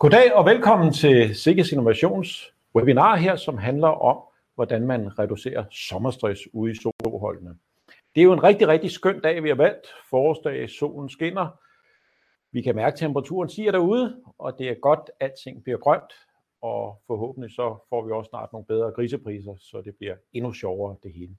[0.00, 4.18] Goddag og velkommen til Sikkes Innovations webinar her, som handler om,
[4.54, 7.58] hvordan man reducerer sommerstress ude i solholdene.
[8.14, 9.86] Det er jo en rigtig, rigtig skøn dag, vi har valgt.
[10.10, 11.48] Forårsdag, solen skinner.
[12.52, 16.12] Vi kan mærke, at temperaturen stiger derude, og det er godt, at alting bliver grønt.
[16.62, 20.96] Og forhåbentlig så får vi også snart nogle bedre grisepriser, så det bliver endnu sjovere
[21.02, 21.36] det hele.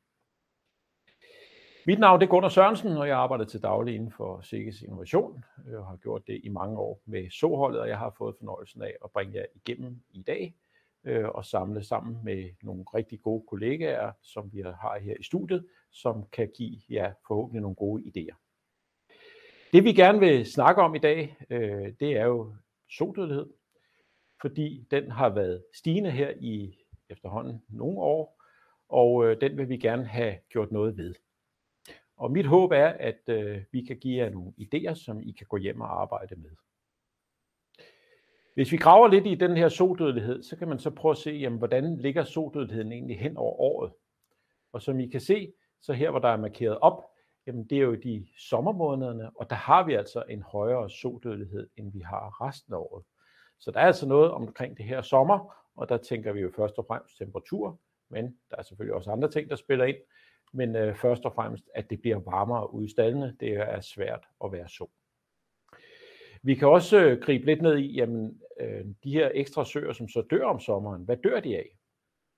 [1.85, 5.43] Mit navn er Gunnar Sørensen, og jeg arbejder til daglig inden for Sikkes Innovation.
[5.67, 8.81] Øh, jeg har gjort det i mange år med Soholdet, og jeg har fået fornøjelsen
[8.81, 10.55] af at bringe jer igennem i dag
[11.03, 15.67] øh, og samle sammen med nogle rigtig gode kollegaer, som vi har her i studiet,
[15.91, 18.35] som kan give jer forhåbentlig nogle gode idéer.
[19.73, 22.53] Det vi gerne vil snakke om i dag, øh, det er jo
[22.89, 23.49] sodødelighed,
[24.41, 26.77] fordi den har været stigende her i
[27.09, 28.43] efterhånden nogle år,
[28.89, 31.15] og den vil vi gerne have gjort noget ved.
[32.19, 35.47] Og mit håb er, at øh, vi kan give jer nogle idéer, som I kan
[35.47, 36.49] gå hjem og arbejde med.
[38.53, 41.31] Hvis vi graver lidt i den her sodødelighed, så kan man så prøve at se,
[41.31, 43.91] jamen hvordan ligger sodødeligheden egentlig hen over året?
[44.73, 47.03] Og som I kan se, så her hvor der er markeret op,
[47.47, 51.91] jamen det er jo de sommermånederne, og der har vi altså en højere sodødelighed, end
[51.93, 53.05] vi har resten af året.
[53.59, 56.77] Så der er altså noget omkring det her sommer, og der tænker vi jo først
[56.77, 59.97] og fremmest temperatur, men der er selvfølgelig også andre ting, der spiller ind.
[60.51, 63.35] Men øh, først og fremmest, at det bliver varmere ude i stallene.
[63.39, 64.87] det er svært at være så.
[66.43, 70.07] Vi kan også øh, gribe lidt ned i, jamen øh, de her ekstra søer, som
[70.07, 71.79] så dør om sommeren, hvad dør de af?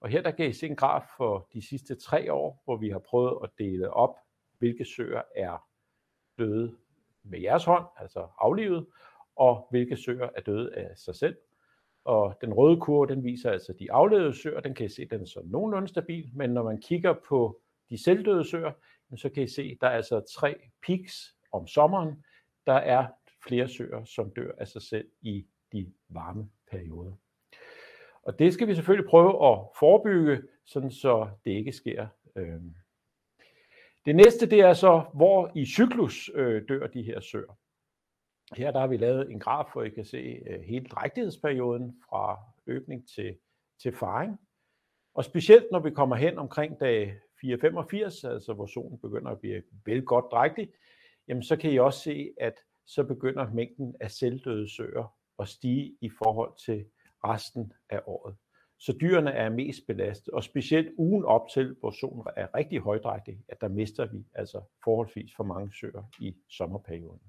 [0.02, 2.89] Og her der kan I se en graf for de sidste tre år, hvor vi
[2.89, 4.16] har prøvet at dele op,
[4.59, 5.67] hvilke søer er
[6.38, 6.76] døde
[7.23, 8.86] med jeres hånd, altså aflivet,
[9.36, 11.38] og hvilke søer er døde af sig selv.
[12.04, 15.22] Og den røde kurve, den viser altså de aflevede søer, den kan I se, den
[15.22, 17.61] er så nogenlunde stabil, men når man kigger på
[17.92, 18.72] de selvdøde søer,
[19.16, 20.56] så kan I se, der er altså tre
[20.88, 22.23] peaks om sommeren.
[22.66, 23.08] Der er
[23.48, 27.14] flere søer, som dør af sig selv i de varme perioder.
[28.23, 32.08] Og det skal vi selvfølgelig prøve at forebygge, sådan så det ikke sker.
[32.36, 32.75] Øhm.
[34.05, 37.58] Det næste, det er så, hvor i cyklus øh, dør de her søer.
[38.55, 42.39] Her der har vi lavet en graf, hvor I kan se øh, hele drægtighedsperioden fra
[42.67, 43.38] øbning til
[43.82, 44.39] til faring.
[45.14, 49.63] Og specielt når vi kommer hen omkring dag 485, altså hvor solen begynder at blive
[49.85, 50.69] vel godt drægtig,
[51.27, 52.53] jamen så kan I også se, at
[52.85, 56.85] så begynder mængden af selvdøde søer at stige i forhold til
[57.23, 58.35] resten af året.
[58.79, 63.39] Så dyrene er mest belastet, og specielt ugen op til, hvor solen er rigtig højdrægtig,
[63.47, 67.21] at der mister vi altså forholdsvis for mange søer i sommerperioden.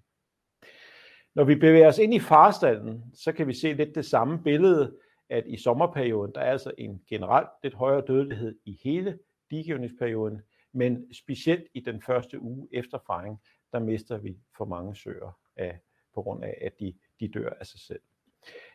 [1.34, 4.96] Når vi bevæger os ind i farestalden, så kan vi se lidt det samme billede,
[5.28, 9.18] at i sommerperioden, der er altså en generelt lidt højere dødelighed i hele
[9.52, 10.42] diegivningsperioden,
[10.72, 13.40] men specielt i den første uge efter faring,
[13.72, 15.78] der mister vi for mange søer af,
[16.14, 18.00] på grund af, at de, de dør af sig selv.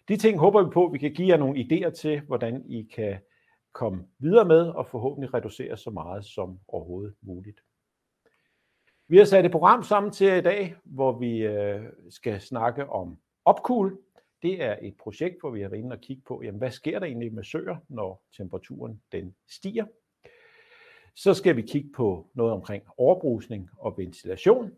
[0.07, 2.83] De ting håber vi på, at vi kan give jer nogle idéer til, hvordan I
[2.83, 3.19] kan
[3.71, 7.63] komme videre med og forhåbentlig reducere så meget som overhovedet muligt.
[9.07, 12.89] Vi har sat et program sammen til jer i dag, hvor vi øh, skal snakke
[12.89, 13.99] om opcool.
[14.41, 16.99] Det er et projekt, hvor vi har været inde og kigge på, jamen hvad sker
[16.99, 19.85] der egentlig med søer, når temperaturen den stiger?
[21.17, 24.71] Så skal vi kigge på noget omkring overbrusning og ventilation.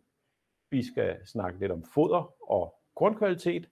[0.71, 3.69] Vi skal snakke lidt om foder og kornkvalitet.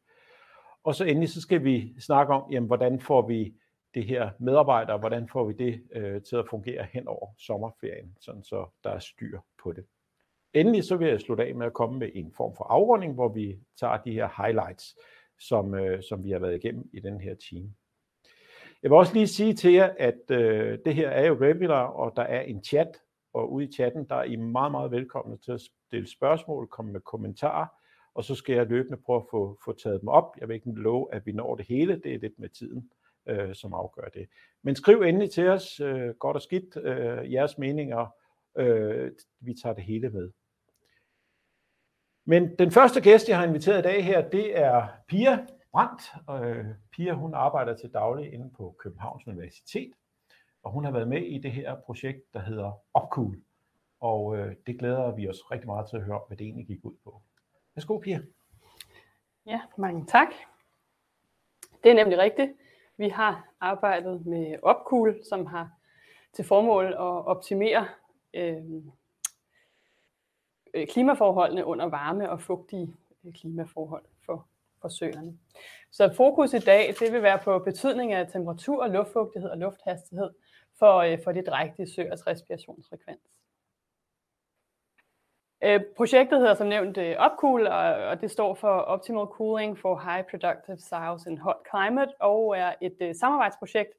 [0.84, 3.54] Og så endelig så skal vi snakke om, jamen hvordan får vi
[3.94, 8.44] det her medarbejdere, hvordan får vi det øh, til at fungere hen over sommerferien, sådan
[8.44, 9.86] så der er styr på det.
[10.54, 13.30] Endelig så vil jeg slutte af med at komme med en form for afrunding, hvor
[13.30, 14.96] vi tager de her highlights,
[15.40, 17.74] som, øh, som vi har været igennem i den her time.
[18.88, 22.14] Jeg vil også lige sige til jer, at øh, det her er jo webinar, og
[22.16, 22.88] der er en chat,
[23.34, 26.92] og ude i chatten, der er I meget, meget velkomne til at stille spørgsmål, komme
[26.92, 27.68] med kommentarer,
[28.14, 30.36] og så skal jeg løbende prøve at få, få taget dem op.
[30.40, 32.90] Jeg vil ikke love, at vi når det hele, det er lidt med tiden,
[33.30, 34.28] øh, som afgør det.
[34.64, 38.08] Men skriv endelig til os, øh, godt og skidt, øh, jeres meninger,
[38.58, 40.32] øh, vi tager det hele med.
[42.26, 45.46] Men den første gæst, jeg har inviteret i dag her, det er Pia
[45.78, 46.14] Brandt.
[46.30, 49.94] Øh, Pia hun arbejder til daglig inde på Københavns Universitet,
[50.64, 53.42] og hun har været med i det her projekt, der hedder Opcool.
[54.00, 56.86] Og øh, det glæder vi os rigtig meget til at høre, hvad det egentlig gik
[56.86, 57.22] ud på.
[57.76, 58.22] Værsgo, Pia.
[59.46, 60.28] Ja, mange tak.
[61.84, 62.52] Det er nemlig rigtigt.
[62.98, 65.72] Vi har arbejdet med Opcool, som har
[66.34, 67.88] til formål at optimere
[68.34, 68.84] øh,
[70.74, 74.57] øh klimaforholdene under varme og fugtige øh, klimaforhold for, for
[74.90, 75.38] søerne.
[75.92, 80.30] Så fokus i dag det vil være på betydning af temperatur, luftfugtighed og lufthastighed
[80.80, 83.20] for, øh, for det drægtige søers respirationsfrekvens.
[85.64, 90.00] Øh, projektet hedder som nævnt øh, OPCOOL, og, og det står for Optimal Cooling for
[90.00, 93.94] High Productive Sows in Hot Climate, og er et øh, samarbejdsprojekt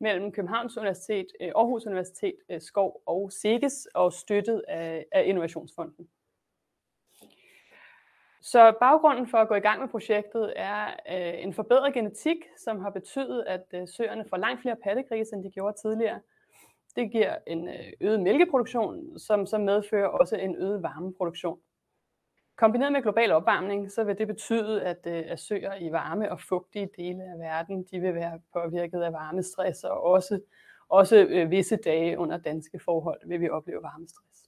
[0.00, 6.08] mellem Københavns Universitet, øh, Aarhus Universitet, øh, Skov og SEGES, og støttet af, af Innovationsfonden.
[8.52, 12.80] Så baggrunden for at gå i gang med projektet er øh, en forbedret genetik, som
[12.80, 16.20] har betydet, at øh, søerne får langt flere pattegrise, end de gjorde tidligere.
[16.96, 21.58] Det giver en øh, øget mælkeproduktion, som så medfører også en øget varmeproduktion.
[22.56, 26.40] Kombineret med global opvarmning, så vil det betyde, at, øh, at søer i varme og
[26.40, 30.40] fugtige dele af verden, de vil være påvirket af varmestress, og også,
[30.88, 34.45] også øh, visse dage under danske forhold vil vi opleve varmestress.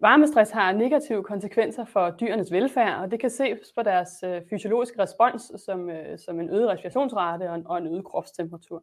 [0.00, 5.02] Varmestress har negative konsekvenser for dyrenes velfærd, og det kan ses på deres øh, fysiologiske
[5.02, 8.82] respons som, øh, som en øget respirationsrate og en, og en øget kropstemperatur.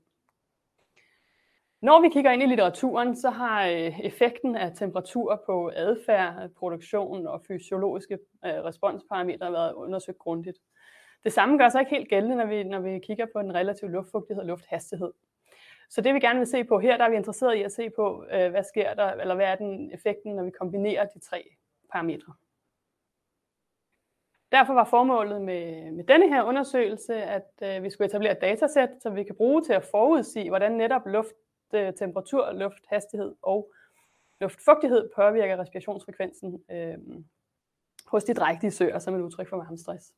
[1.81, 7.27] Når vi kigger ind i litteraturen, så har øh, effekten af temperatur på adfærd, produktion
[7.27, 8.13] og fysiologiske
[8.45, 10.57] øh, responsparametre været undersøgt grundigt.
[11.23, 13.91] Det samme gør sig ikke helt gældende, når vi, når vi kigger på den relative
[13.91, 15.11] luftfugtighed og lufthastighed.
[15.89, 17.89] Så det vi gerne vil se på her, der er vi interesseret i at se
[17.89, 21.49] på, øh, hvad sker der, eller hvad er den effekten, når vi kombinerer de tre
[21.91, 22.33] parametre.
[24.51, 28.89] Derfor var formålet med, med denne her undersøgelse, at øh, vi skulle etablere et datasæt,
[29.01, 31.35] som vi kan bruge til at forudsige, hvordan netop luft
[31.73, 31.93] øh,
[32.53, 33.73] lufthastighed og
[34.41, 36.97] luftfugtighed påvirker respirationsfrekvensen øh,
[38.07, 40.13] hos de drægtige søer som et udtryk for varmestress.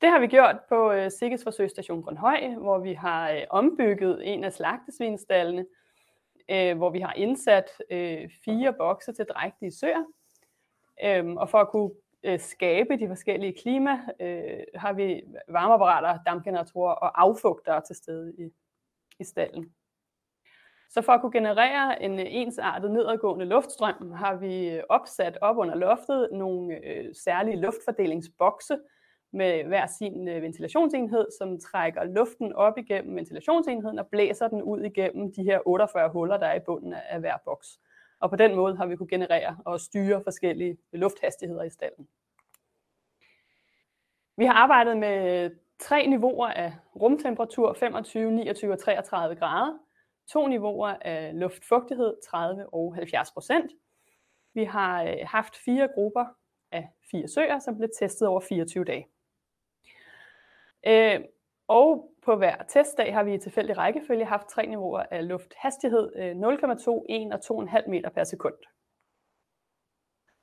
[0.00, 4.44] Det har vi gjort på øh, Sikkes forsøgsstation Grønhøj, hvor vi har øh, ombygget en
[4.44, 5.66] af slagtesvinstallene,
[6.50, 10.04] øh, hvor vi har indsat øh, fire bokse til drægtige søer.
[11.04, 11.90] Øh, og for at kunne
[12.24, 18.50] øh, skabe de forskellige klima, øh, har vi varmeapparater, dampgeneratorer og affugtere til stede i,
[19.18, 19.72] i stallen.
[20.90, 25.56] Så for at kunne generere en øh, ensartet nedadgående luftstrøm, har vi øh, opsat op
[25.56, 28.78] under loftet nogle øh, særlige luftfordelingsbokse
[29.32, 34.80] med hver sin øh, ventilationsenhed, som trækker luften op igennem ventilationsenheden og blæser den ud
[34.80, 37.80] igennem de her 48 huller, der er i bunden af hver boks.
[38.20, 42.08] Og på den måde har vi kunne generere og styre forskellige lufthastigheder i stallen.
[44.36, 49.78] Vi har arbejdet med tre niveauer af rumtemperatur, 25, 29 og 33 grader,
[50.28, 53.72] to niveauer af luftfugtighed, 30 og 70 procent.
[54.54, 56.24] Vi har øh, haft fire grupper
[56.72, 59.06] af fire søer, som blev testet over 24 dage.
[60.88, 61.20] Øh,
[61.68, 66.36] og på hver testdag har vi i tilfældig rækkefølge haft tre niveauer af lufthastighed, øh,
[66.36, 68.54] 0,2, 1 og 2,5 meter per sekund.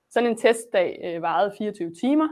[0.09, 2.29] Sådan en testdag øh, varede 24 timer,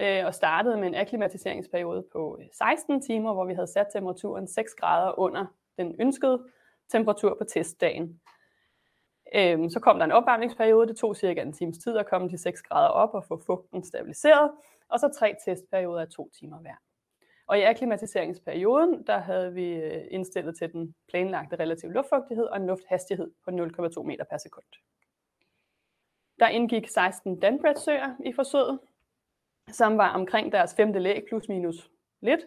[0.00, 4.48] øh, og startede med en akklimatiseringsperiode på øh, 16 timer, hvor vi havde sat temperaturen
[4.48, 5.46] 6 grader under
[5.78, 6.44] den ønskede
[6.88, 8.20] temperatur på testdagen.
[9.34, 12.38] Øh, så kom der en opvarmningsperiode, det tog cirka en times tid at komme de
[12.38, 14.50] 6 grader op og få fugten stabiliseret,
[14.88, 16.87] og så tre testperioder af to timer hver.
[17.48, 22.66] Og i akklimatiseringsperioden, der havde vi øh, indstillet til den planlagte relative luftfugtighed og en
[22.66, 24.64] lufthastighed på 0,2 meter per sekund.
[26.38, 28.78] Der indgik 16 Danbredsøer i forsøget,
[29.70, 31.90] som var omkring deres femte læg plus minus
[32.20, 32.40] lidt.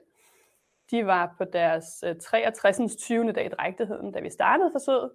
[0.92, 2.96] De var på deres øh, 63.
[2.96, 3.32] 20.
[3.32, 5.12] dag i drægtigheden, da vi startede forsøget.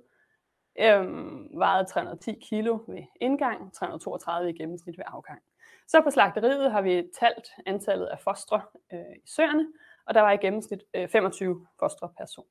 [0.79, 5.43] Øhm, vejede 310 kilo ved indgang, 332 i gennemsnit ved afgang.
[5.87, 8.63] Så på slagteriet har vi talt antallet af fostre
[8.93, 9.67] øh, i søerne,
[10.07, 12.47] og der var i gennemsnit øh, 25 fostre per son.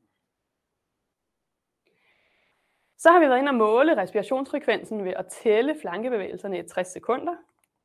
[2.97, 7.35] Så har vi været inde og måle respirationsfrekvensen ved at tælle flankebevægelserne i 60 sekunder.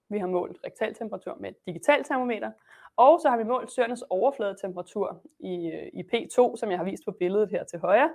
[0.08, 2.52] Vi har målt rektaltemperatur med et digitalt termometer,
[2.96, 7.04] og så har vi målt søernes overfladetemperatur i, øh, i P2, som jeg har vist
[7.04, 8.10] på billedet her til højre,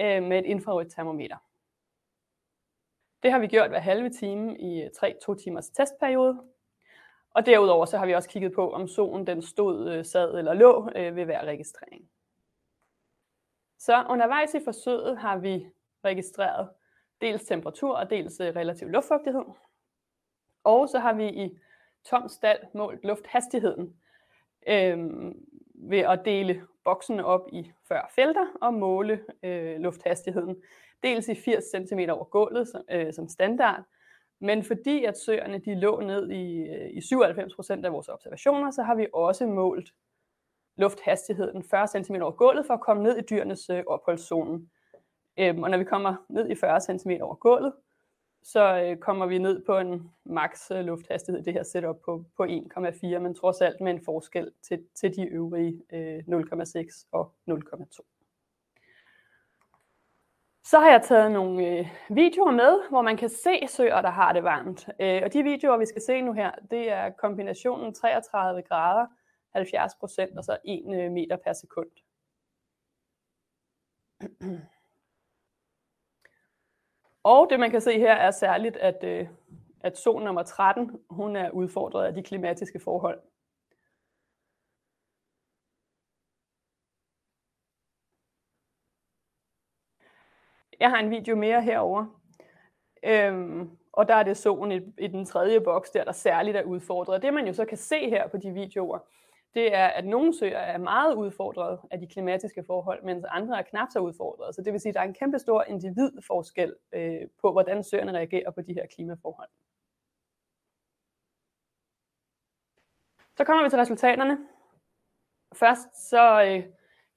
[0.00, 1.36] øh, med et infrarødt termometer.
[3.22, 6.53] Det har vi gjort hver halve time i øh, 3-2 timers testperiode.
[7.34, 10.54] Og derudover så har vi også kigget på, om solen den stod, øh, sad eller
[10.54, 12.08] lå øh, ved hver registrering.
[13.78, 15.66] Så undervejs i forsøget har vi
[16.04, 16.68] registreret
[17.20, 19.44] dels temperatur og dels øh, relativ luftfugtighed.
[20.64, 21.58] Og så har vi i
[22.04, 23.96] tom stald målt lufthastigheden
[24.68, 24.98] øh,
[25.74, 30.62] ved at dele boksen op i 40 felter og måle øh, lufthastigheden.
[31.02, 33.84] Dels i 80 cm over gulvet som, øh, som standard,
[34.44, 38.82] men fordi at søerne de lå ned i, øh, i 97% af vores observationer, så
[38.82, 39.94] har vi også målt
[40.76, 44.68] lufthastigheden 40 cm over gulvet for at komme ned i dyrenes øh, opholdszone.
[45.38, 47.72] Øhm, og når vi kommer ned i 40 cm over gulvet,
[48.42, 52.44] så øh, kommer vi ned på en maks øh, lufthastighed det her setup på, på
[52.44, 58.13] 1,4, men trods alt med en forskel til, til de øvrige øh, 0,6 og 0,2.
[60.66, 64.32] Så har jeg taget nogle øh, videoer med, hvor man kan se søer, der har
[64.32, 64.88] det varmt.
[65.00, 69.06] Øh, og de videoer, vi skal se nu her, det er kombinationen 33 grader,
[69.52, 71.90] 70 procent og så 1 øh, meter per sekund.
[77.22, 79.28] Og det man kan se her er særligt, at, øh,
[79.80, 83.20] at sol nummer 13, hun er udfordret af de klimatiske forhold.
[90.80, 92.20] Jeg har en video mere herover.
[93.04, 96.62] Øhm, og der er det solen i, i den tredje boks, der der særligt er
[96.62, 97.22] udfordret.
[97.22, 98.98] Det man jo så kan se her på de videoer,
[99.54, 103.62] det er, at nogle søer er meget udfordret af de klimatiske forhold, mens andre er
[103.62, 104.54] knap så udfordret.
[104.54, 108.12] Så det vil sige, at der er en kæmpe stor individforskel øh, på, hvordan søerne
[108.12, 109.48] reagerer på de her klimaforhold.
[113.36, 114.38] Så kommer vi til resultaterne.
[115.54, 116.64] Først så øh,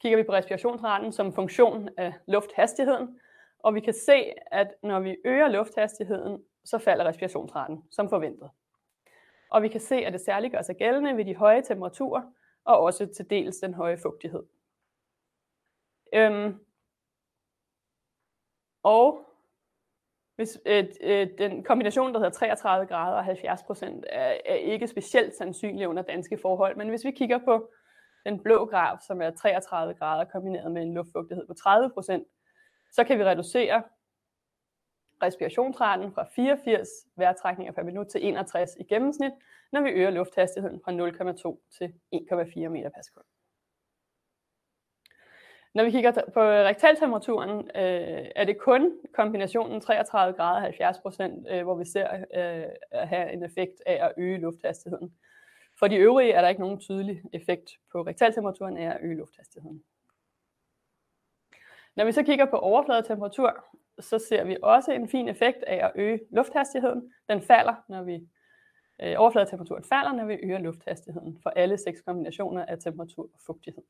[0.01, 3.19] kigger vi på respirationsraten som funktion af lufthastigheden,
[3.67, 8.49] og vi kan se, at når vi øger lufthastigheden, så falder respirationsraten som forventet.
[9.49, 12.21] Og vi kan se, at det særligt gør sig gældende ved de høje temperaturer,
[12.65, 14.43] og også til dels den høje fugtighed.
[16.13, 16.59] Øhm,
[18.83, 19.25] og
[20.35, 24.87] hvis, øh, øh, den kombination, der hedder 33 grader og 70 procent, er, er ikke
[24.87, 26.75] specielt sandsynlig under danske forhold.
[26.75, 27.71] Men hvis vi kigger på
[28.25, 32.27] den blå graf, som er 33 grader kombineret med en luftfugtighed på 30 procent,
[32.91, 33.83] så kan vi reducere
[35.23, 39.31] respirationsraten fra 84 vejrtrækninger per minut til 61 i gennemsnit,
[39.71, 43.25] når vi øger lufthastigheden fra 0,2 til 1,4 meter per sekund.
[45.73, 51.63] Når vi kigger på rektaltemperaturen, øh, er det kun kombinationen 33 grader 70 procent, øh,
[51.63, 55.13] hvor vi ser øh, at have en effekt af at øge lufthastigheden.
[55.79, 59.83] For de øvrige er der ikke nogen tydelig effekt på rektaltemperaturen af at øge lufthastigheden.
[61.97, 63.65] Når vi så kigger på overfladetemperatur,
[63.99, 67.13] så ser vi også en fin effekt af at øge lufthastigheden.
[67.29, 68.27] Den falder, når vi
[69.01, 73.83] øh, overfladetemperaturen falder, når vi øger lufthastigheden for alle seks kombinationer af temperatur og fugtighed.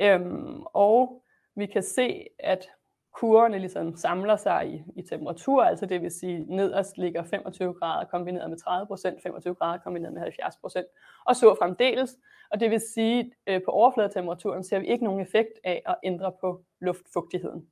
[0.00, 1.22] Øhm, og
[1.54, 2.68] vi kan se, at
[3.12, 8.06] kurverne ligesom samler sig i, i temperatur, altså det vil sige, nederst ligger 25 grader
[8.06, 10.86] kombineret med 30 procent, 25 grader kombineret med 70 procent,
[11.26, 12.18] og så fremdeles.
[12.50, 15.96] Og det vil sige, at øh, på overfladetemperaturen ser vi ikke nogen effekt af at
[16.02, 17.70] ændre på luftfugtigheden.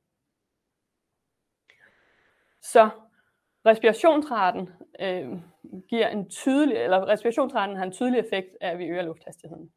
[2.61, 2.89] Så
[3.65, 5.29] respirationsraten øh,
[5.89, 9.71] giver en tydelig, eller respirationsraten har en tydelig effekt af, at vi øger lufthastigheden.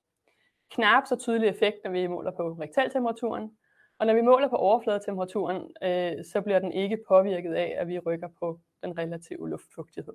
[0.70, 3.56] Knap så tydelig effekt, når vi måler på rektaltemperaturen,
[3.98, 7.98] og når vi måler på overfladetemperaturen, øh, så bliver den ikke påvirket af, at vi
[7.98, 10.14] rykker på den relative luftfugtighed.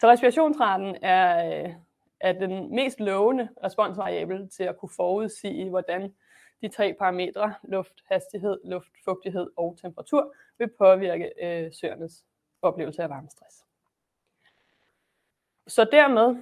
[0.00, 1.74] Så respirationsraten er, øh,
[2.20, 6.14] er den mest lovende responsvariabel til at kunne forudsige, hvordan
[6.62, 12.24] de tre parametre, luft, hastighed, luftfugtighed og temperatur, vil påvirke øh, søernes
[12.62, 13.64] oplevelse af varmestress.
[15.66, 16.36] Så dermed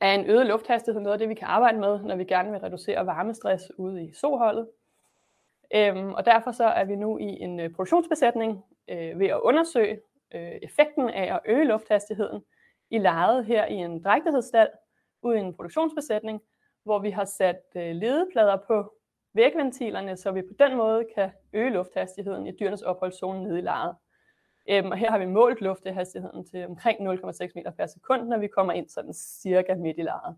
[0.00, 2.60] er en øget lufthastighed noget af det, vi kan arbejde med, når vi gerne vil
[2.60, 4.68] reducere varmestress ude i soholdet.
[5.74, 10.00] Øhm, og derfor så er vi nu i en øh, produktionsbesætning øh, ved at undersøge
[10.34, 12.44] øh, effekten af at øge lufthastigheden
[12.90, 14.68] i lejet her i en drægtighedsstald
[15.22, 16.42] ude i en produktionsbesætning,
[16.84, 18.94] hvor vi har sat øh, ledeplader på
[19.34, 23.96] vægventilerne, så vi på den måde kan øge lufthastigheden i dyrenes opholdszone nede i lejet.
[24.68, 28.46] Øhm, og her har vi målt lufthastigheden til omkring 0,6 meter per sekund, når vi
[28.48, 30.36] kommer ind sådan cirka midt i lejet.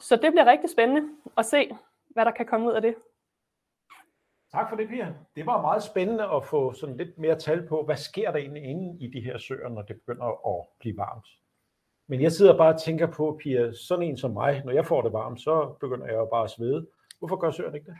[0.00, 1.70] Så det bliver rigtig spændende at se,
[2.08, 2.94] hvad der kan komme ud af det.
[4.52, 5.14] Tak for det, Pia.
[5.36, 8.62] Det var meget spændende at få sådan lidt mere tal på, hvad sker der egentlig
[8.62, 11.26] inde i de her søer, når det begynder at blive varmt.
[12.06, 15.02] Men jeg sidder bare og tænker på, Pia, sådan en som mig, når jeg får
[15.02, 16.86] det varmt, så begynder jeg jo bare at svede.
[17.18, 17.96] Hvorfor gør søerne ikke det?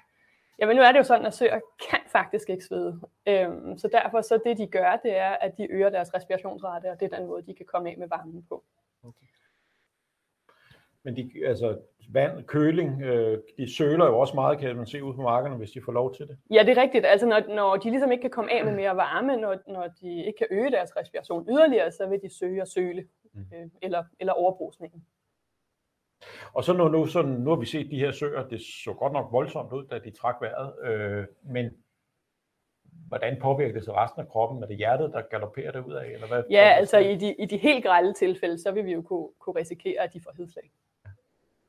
[0.58, 1.60] Jamen nu er det jo sådan, at søer
[1.90, 3.00] kan faktisk ikke svede.
[3.26, 7.00] Øhm, så derfor så det de gør, det er, at de øger deres respirationsrate, og
[7.00, 8.64] det er den måde, de kan komme af med varmen på.
[9.02, 9.26] Okay.
[11.02, 15.14] Men de, altså, vand, køling, øh, de søler jo også meget, kan man se ud
[15.14, 16.38] på markerne, hvis de får lov til det.
[16.50, 17.06] Ja, det er rigtigt.
[17.06, 20.24] Altså, når, når de ligesom ikke kan komme af med mere varme, når, når de
[20.24, 23.46] ikke kan øge deres respiration yderligere, så vil de søge at søle, mm.
[23.54, 25.04] øh, eller, eller overbrusningen.
[26.52, 29.12] Og så nu, nu, sådan, nu har vi set de her søer, det så godt
[29.12, 31.70] nok voldsomt ud, da de trak vejret, øh, men
[33.08, 34.62] hvordan påvirker det så resten af kroppen?
[34.62, 36.06] Er det hjertet, der galopperer det ud af?
[36.06, 39.02] Eller hvad, ja, altså i de, i de helt grælde tilfælde, så vil vi jo
[39.02, 40.70] kunne, kunne risikere, at de får hedslag.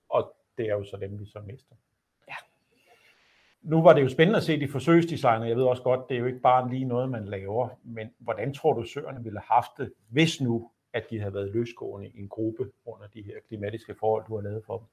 [0.10, 1.76] Og det er jo så dem, vi så mister.
[2.28, 2.36] Ja.
[3.62, 5.46] Nu var det jo spændende at se de forsøgsdesigner.
[5.46, 7.70] Jeg ved også godt, det er jo ikke bare lige noget, man laver.
[7.84, 11.52] Men hvordan tror du, søerne ville have haft det, hvis nu at de havde været
[11.52, 14.88] løsgående i en gruppe under de her klimatiske forhold, du har lavet for dem?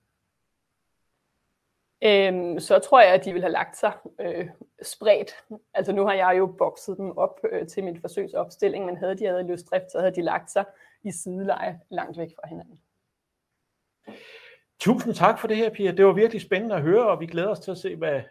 [2.05, 4.49] Øhm, så tror jeg, at de vil have lagt sig øh,
[4.83, 5.35] spredt.
[5.75, 9.27] Altså nu har jeg jo bokset dem op øh, til min forsøgsopstilling, men havde de
[9.27, 10.65] havde løsdrift, så havde de lagt sig
[11.03, 12.81] i sideleje langt væk fra hinanden.
[14.79, 15.93] Tusind tak for det her, Pia.
[15.93, 18.23] Det var virkelig spændende at høre, og vi glæder os til at se, hvad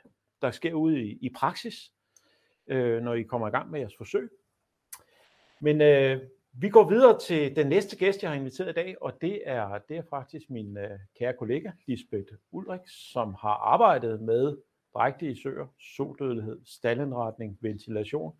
[0.41, 1.91] der sker ude i, i praksis,
[2.67, 4.29] øh, når I kommer i gang med jeres forsøg.
[5.59, 6.21] Men øh,
[6.57, 9.79] vi går videre til den næste gæst, jeg har inviteret i dag, og det er,
[9.89, 14.57] det er faktisk min øh, kære kollega, Lisbeth Ulrik, som har arbejdet med
[14.93, 18.33] drægtige søer, soldødelighed, staldindretning, ventilation.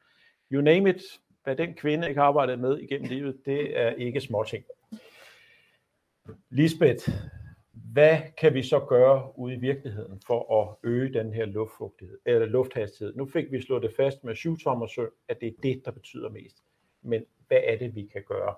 [0.52, 1.02] You name it,
[1.44, 4.66] hvad den kvinde ikke har arbejdet med igennem livet, det er ikke småting.
[6.50, 7.10] Lisbeth,
[7.72, 12.48] hvad kan vi så gøre ude i virkeligheden for at øge den her luftfugtighed, eller
[12.48, 13.16] lufthastighed?
[13.16, 16.30] Nu fik vi slået det fast med 7 sø, at det er det, der betyder
[16.30, 16.58] mest.
[17.02, 18.56] Men hvad er det, vi kan gøre?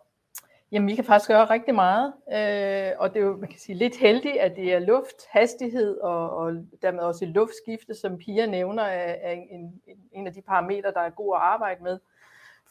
[0.72, 3.76] Jamen, vi kan faktisk gøre rigtig meget, øh, og det er jo, man kan sige,
[3.76, 9.16] lidt heldigt, at det er lufthastighed og, og dermed også luftskifte, som Pia nævner, er,
[9.22, 12.00] er en, en af de parametre, der er god at arbejde med.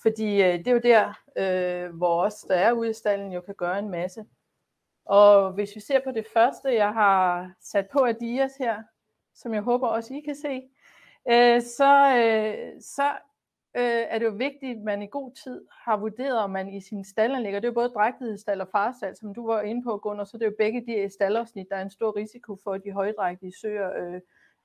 [0.03, 3.41] Fordi øh, det er jo der, øh, hvor os, der er ude i stallen, jo
[3.41, 4.25] kan gøre en masse.
[5.05, 8.83] Og hvis vi ser på det første, jeg har sat på Adias Dias her,
[9.35, 10.63] som jeg håber også I kan se,
[11.29, 13.11] øh, så, øh, så
[13.77, 16.81] øh, er det jo vigtigt, at man i god tid har vurderet, om man i
[16.81, 19.97] sin staldanlæg, og det er jo både drægtighedsstald og farstald, som du var inde på,
[19.97, 22.85] Gunnar, så det er jo begge de stallersnit, der er en stor risiko for, at
[22.85, 24.21] de højdrægtige søer øh,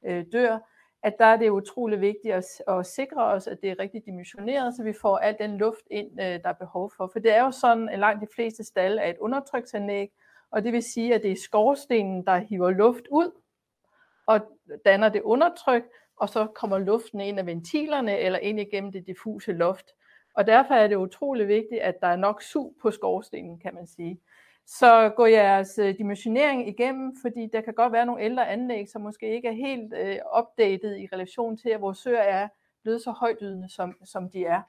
[0.06, 0.58] øh, dør,
[1.04, 4.76] at der er det utrolig vigtigt at, at sikre os, at det er rigtig dimensioneret,
[4.76, 7.10] så vi får al den luft ind, øh, der er behov for.
[7.14, 10.12] For det er jo sådan, at langt de fleste stalle er et undertryksanlæg,
[10.52, 13.32] og det vil sige, at det er skorstenen, der hiver luft ud
[14.26, 14.40] og
[14.86, 15.84] danner det undertryk,
[16.22, 19.92] og så kommer luften ind af ventilerne eller ind igennem det diffuse loft.
[20.34, 23.88] Og derfor er det utrolig vigtigt, at der er nok sug på skorstenen, kan man
[23.88, 24.20] sige.
[24.66, 29.02] Så gå jeres øh, dimensionering igennem, fordi der kan godt være nogle ældre anlæg, som
[29.02, 32.48] måske ikke er helt øh, opdateret i relation til, at vores søer er
[32.84, 34.62] blevet så højtydende, som, som de er.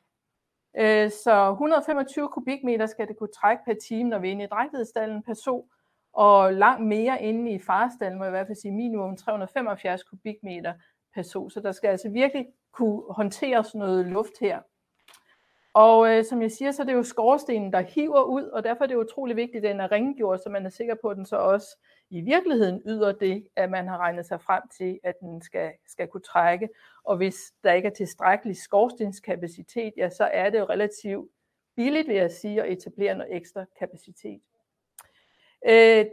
[0.77, 4.49] Øh, så 125 kubikmeter skal det kunne trække per time, når vi er inde i
[4.49, 5.69] drægtighedsstallen per so,
[6.13, 10.73] og langt mere inde i farestallen, må jeg i hvert fald sige minimum 375 kubikmeter
[11.15, 11.51] person.
[11.51, 14.61] Så der skal altså virkelig kunne håndteres noget luft her.
[15.75, 18.85] Og øh, som jeg siger, så er det jo skorstenen, der hiver ud, og derfor
[18.85, 21.27] er det utrolig vigtigt, at den er ringgjort, så man er sikker på, at den
[21.27, 21.79] så også
[22.11, 26.09] i virkeligheden yder det, at man har regnet sig frem til, at den skal, skal
[26.09, 26.69] kunne trække.
[27.05, 31.31] Og hvis der ikke er tilstrækkelig skorstenskapacitet, ja, så er det jo relativt
[31.77, 34.41] billigt, vil jeg sige, at etablere noget ekstra kapacitet.
[35.69, 36.07] Øh,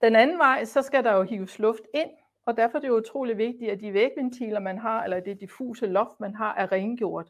[0.00, 2.10] den anden vej, så skal der jo hives luft ind,
[2.46, 5.86] og derfor er det jo utrolig vigtigt, at de vægventiler, man har, eller det diffuse
[5.86, 7.28] loft, man har, er rengjort.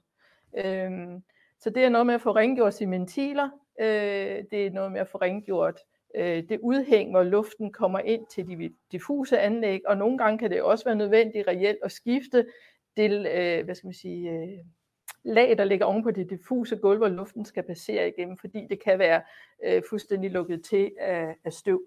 [0.56, 1.22] Øhm,
[1.60, 3.48] så det er noget med at få rengjort sine ventiler,
[3.80, 5.80] øh, det er noget med at få rengjort
[6.14, 10.50] øh, det udhæng, hvor luften kommer ind til de diffuse anlæg, og nogle gange kan
[10.50, 12.46] det også være nødvendigt reelt at skifte
[12.96, 14.58] det, øh, hvad skal man sige, øh,
[15.24, 18.98] lag, der ligger ovenpå det diffuse gulv, hvor luften skal passere igennem, fordi det kan
[18.98, 19.22] være
[19.64, 21.82] øh, fuldstændig lukket til af, af støv.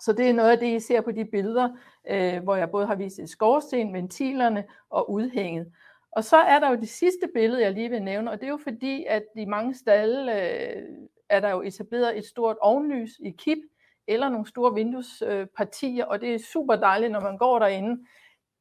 [0.00, 1.68] Så det er noget af det, I ser på de billeder,
[2.08, 5.72] øh, hvor jeg både har vist et skorsten, ventilerne og udhænget.
[6.12, 8.50] Og så er der jo det sidste billede, jeg lige vil nævne, og det er
[8.50, 10.82] jo fordi, at i mange stalle øh,
[11.28, 13.58] er der jo etableret et stort ovenlys i kip,
[14.06, 18.06] eller nogle store vinduespartier, og det er super dejligt, når man går derinde.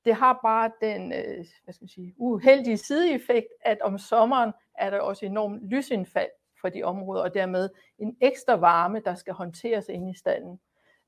[0.05, 4.89] Det har bare den øh, hvad skal man sige, uheldige sideeffekt, at om sommeren er
[4.89, 6.29] der også enormt lysindfald
[6.61, 7.69] for de områder, og dermed
[7.99, 10.59] en ekstra varme, der skal håndteres inde i stallen.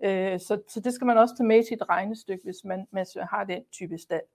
[0.04, 3.06] Øh, så, så det skal man også tage med i sit regnestykke, hvis man, man
[3.32, 4.26] har den type stald.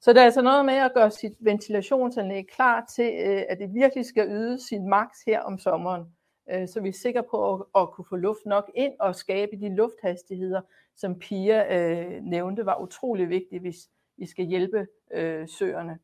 [0.00, 3.74] Så det er altså noget med at gøre sit ventilationsanlæg klar til, øh, at det
[3.74, 6.04] virkelig skal yde sin maks her om sommeren.
[6.50, 9.56] Øh, så vi er sikre på at, at kunne få luft nok ind og skabe
[9.56, 10.60] de lufthastigheder,
[10.96, 13.76] som Pia øh, nævnte, var utrolig vigtigt, hvis
[14.16, 15.98] vi skal hjælpe øh, søerne.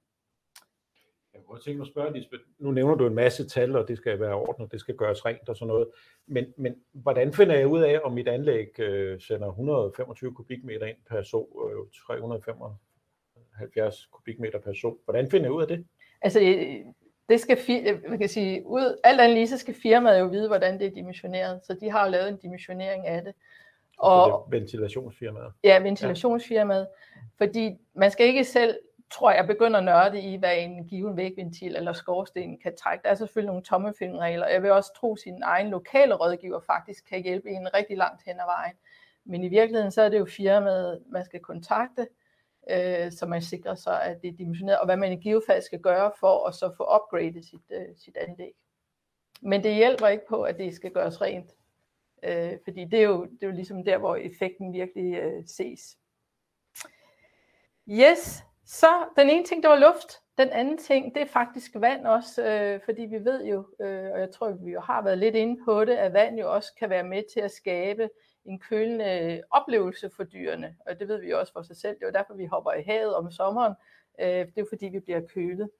[1.46, 3.96] Jeg kunne tænke mig at spørge, Lisbeth, nu nævner du en masse tal, og det
[3.96, 5.88] skal være ordnet, det skal gøres rent og sådan noget,
[6.26, 10.96] men, men hvordan finder jeg ud af, om mit anlæg øh, sender 125 kubikmeter ind
[11.08, 14.96] per så, øh, 375 kubikmeter per så?
[15.04, 15.86] Hvordan finder jeg ud af det?
[16.22, 16.40] Altså,
[17.28, 17.58] det skal,
[18.08, 20.90] man kan sige, ud, alt andet lige, så skal firmaet jo vide, hvordan det er
[20.90, 23.34] dimensioneret, så de har jo lavet en dimensionering af det.
[23.98, 25.52] Og, det er ventilationsfirmaet?
[25.64, 26.86] Ja, ventilationsfirmaet.
[27.16, 27.20] Ja.
[27.44, 28.78] Fordi man skal ikke selv,
[29.10, 33.02] tror jeg, begynder at nørde i, hvad en given vægventil eller skorsten kan trække.
[33.02, 34.48] Der er selvfølgelig nogle tommefingerregler.
[34.48, 38.22] Jeg vil også tro, at sin egen lokale rådgiver faktisk kan hjælpe en rigtig langt
[38.24, 38.76] hen ad vejen.
[39.24, 42.08] Men i virkeligheden, så er det jo firmaet, man skal kontakte,
[42.70, 45.62] øh, så man sikrer sig, at det er dimensioneret, og hvad man i givet fald
[45.62, 48.52] skal gøre for at så få upgradet sit, øh, sit anlæg.
[49.42, 51.50] Men det hjælper ikke på, at det skal gøres rent,
[52.22, 55.98] øh, fordi det er, jo, det er jo ligesom der, hvor effekten virkelig øh, ses.
[57.88, 60.20] Yes, så den ene ting, det var luft.
[60.38, 64.20] Den anden ting, det er faktisk vand også, øh, fordi vi ved jo, øh, og
[64.20, 66.90] jeg tror, vi jo har været lidt inde på det, at vand jo også kan
[66.90, 68.08] være med til at skabe
[68.44, 70.76] en kølende oplevelse for dyrene.
[70.86, 71.94] Og det ved vi jo også for sig selv.
[71.94, 73.74] Det er jo derfor, vi hopper i havet om sommeren.
[74.20, 75.70] Øh, det er jo fordi, vi bliver kølet.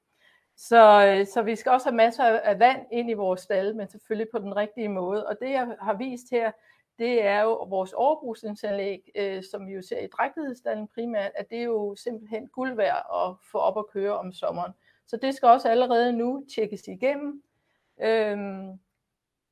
[0.57, 3.88] Så, øh, så vi skal også have masser af vand ind i vores stald, men
[3.88, 5.27] selvfølgelig på den rigtige måde.
[5.27, 6.53] Og det, jeg har vist her,
[6.98, 11.59] det er jo vores overbrugsanlæg, øh, som vi jo ser i drægtighedsstallen primært, at det
[11.59, 14.72] er jo simpelthen guld værd at få op at køre om sommeren.
[15.06, 17.42] Så det skal også allerede nu tjekkes igennem.
[18.00, 18.78] Øhm,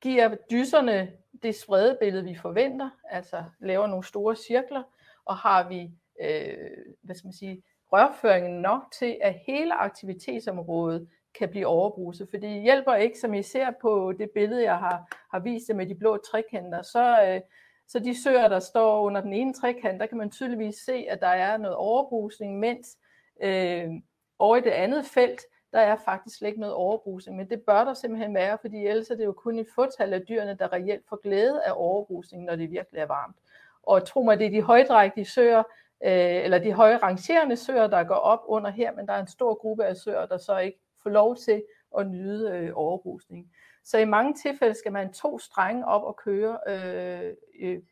[0.00, 4.82] giver dyserne det spredebillede, vi forventer, altså laver nogle store cirkler,
[5.24, 6.70] og har vi øh,
[7.02, 12.28] hvad skal man sige, rørføringen nok til, at hele aktivitetsområdet kan blive overbruset.
[12.30, 15.86] For det hjælper ikke, som I ser på det billede, jeg har, har vist med
[15.86, 17.40] de blå trekanter, så, øh,
[17.88, 21.20] så de søer, der står under den ene trekant, der kan man tydeligvis se, at
[21.20, 22.98] der er noget overbrusning, mens
[23.42, 23.90] øh,
[24.38, 25.40] over i det andet felt,
[25.72, 29.10] der er faktisk slet ikke noget overbrusning, men det bør der simpelthen være, fordi ellers
[29.10, 32.56] er det jo kun et fåtal af dyrene, der reelt får glæde af overbrusning, når
[32.56, 33.36] det virkelig er varmt.
[33.82, 35.62] Og tro mig, det er de højdrægtige søer,
[36.04, 39.26] øh, eller de høje rangerende søer, der går op under her, men der er en
[39.26, 41.62] stor gruppe af søer, der så ikke få lov til
[41.98, 43.50] at nyde øh, overrusning.
[43.84, 47.82] Så i mange tilfælde skal man to strenge op og køre, øh, øh,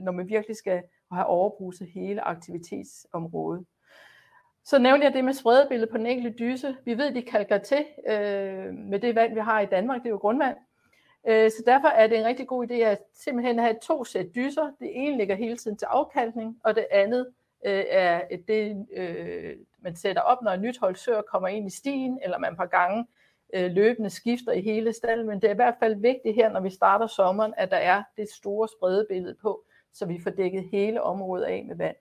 [0.00, 3.66] når man virkelig skal have overbruset hele aktivitetsområdet.
[4.64, 6.76] Så nævnte jeg det med spredebilledet på den enkelte dyse.
[6.84, 10.00] Vi ved, de kalker til øh, med det vand, vi har i Danmark.
[10.00, 10.56] Det er jo grundvand.
[11.28, 14.72] Øh, så derfor er det en rigtig god idé at simpelthen have to sæt dyser.
[14.80, 17.26] Det ene ligger hele tiden til afkalkning, og det andet
[17.66, 21.76] øh, er det, øh, man sætter op, når en nyt hold søer kommer ind i
[21.76, 23.06] stien, eller man par gange
[23.54, 25.26] øh, løbende skifter i hele stallen.
[25.26, 28.02] Men det er i hvert fald vigtigt her, når vi starter sommeren, at der er
[28.16, 31.96] det store spredebillede på, så vi får dækket hele området af med vand.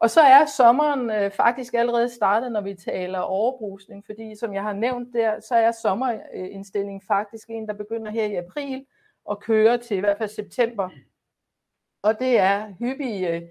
[0.00, 4.62] Og så er sommeren øh, faktisk allerede startet, når vi taler overbrusning, fordi som jeg
[4.62, 8.86] har nævnt der, så er sommerindstillingen faktisk en, der begynder her i april
[9.24, 10.90] og kører til i hvert fald september.
[12.02, 13.42] Og det er hyppige øh,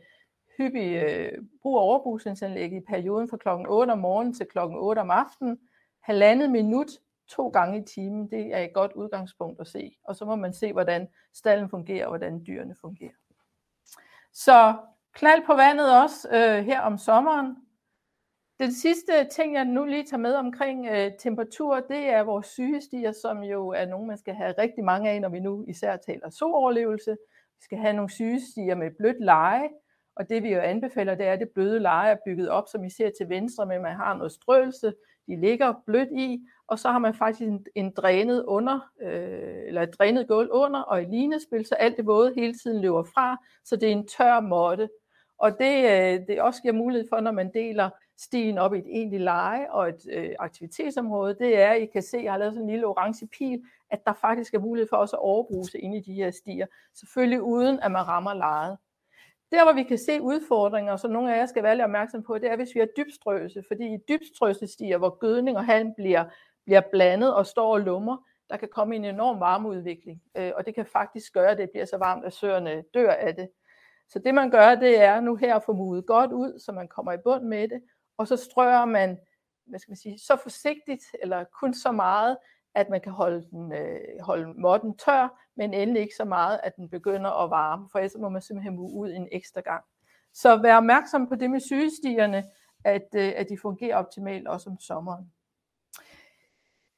[0.58, 5.00] hyppig øh, brug af overbrusningsanlæg i perioden fra klokken 8 om morgenen til klokken 8
[5.00, 5.60] om aftenen.
[6.02, 6.88] Halvandet minut
[7.28, 9.98] to gange i timen, det er et godt udgangspunkt at se.
[10.04, 13.14] Og så må man se, hvordan stallen fungerer og hvordan dyrene fungerer.
[14.34, 14.76] Så
[15.16, 17.56] Knald på vandet også øh, her om sommeren.
[18.60, 23.12] Den sidste ting, jeg nu lige tager med omkring øh, temperatur, det er vores sygestiger,
[23.12, 26.30] som jo er nogen, man skal have rigtig mange af, når vi nu især taler
[26.30, 27.12] sooverlevelse.
[27.58, 29.70] Vi skal have nogle sygestiger med blødt leje,
[30.16, 32.84] og det vi jo anbefaler, det er, at det bløde leje er bygget op, som
[32.84, 34.94] I ser til venstre, men man har noget strøelse,
[35.28, 39.82] de ligger blødt i, og så har man faktisk en, en drænet under, øh, eller
[39.82, 43.38] et drænet gulv under, og i linespil, så alt det våde hele tiden løber fra,
[43.66, 44.90] så det er en tør måtte,
[45.38, 48.86] og det, øh, det også giver mulighed for, når man deler stien op i et
[48.88, 52.40] egentligt leje og et øh, aktivitetsområde, det er, at I kan se, at jeg har
[52.40, 55.80] lavet sådan en lille orange pil, at der faktisk er mulighed for også at overbruse
[55.80, 56.66] ind i de her stier.
[56.94, 58.78] Selvfølgelig uden, at man rammer lejet.
[59.56, 62.38] Der, hvor vi kan se udfordringer, som nogle af jer skal være lidt opmærksom på,
[62.38, 63.64] det er, hvis vi har dybstrøse.
[63.68, 66.26] Fordi i dybstrøse stier, hvor gødning og halm bliver,
[66.66, 68.18] bliver blandet og står og lummer,
[68.50, 70.22] der kan komme en enorm varmeudvikling.
[70.38, 73.36] Øh, og det kan faktisk gøre, at det bliver så varmt, at søerne dør af
[73.36, 73.50] det.
[74.10, 76.88] Så det man gør, det er nu her at få mudet godt ud, så man
[76.88, 77.82] kommer i bund med det,
[78.18, 79.18] og så strører man,
[79.66, 82.38] hvad skal man sige, så forsigtigt, eller kun så meget,
[82.76, 86.76] at man kan holde, den, øh, holde modden tør, men endelig ikke så meget, at
[86.76, 89.84] den begynder at varme, for ellers må man simpelthen mue ud en ekstra gang.
[90.34, 92.44] Så vær opmærksom på det med sygestigerne,
[92.84, 95.32] at, øh, at de fungerer optimalt også om sommeren.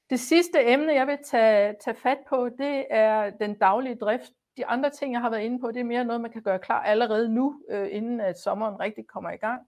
[0.10, 4.66] Det sidste emne, jeg vil tage, tage fat på, det er den daglige drift de
[4.66, 6.84] andre ting, jeg har været inde på, det er mere noget, man kan gøre klar
[6.84, 9.62] allerede nu, øh, inden at sommeren rigtig kommer i gang.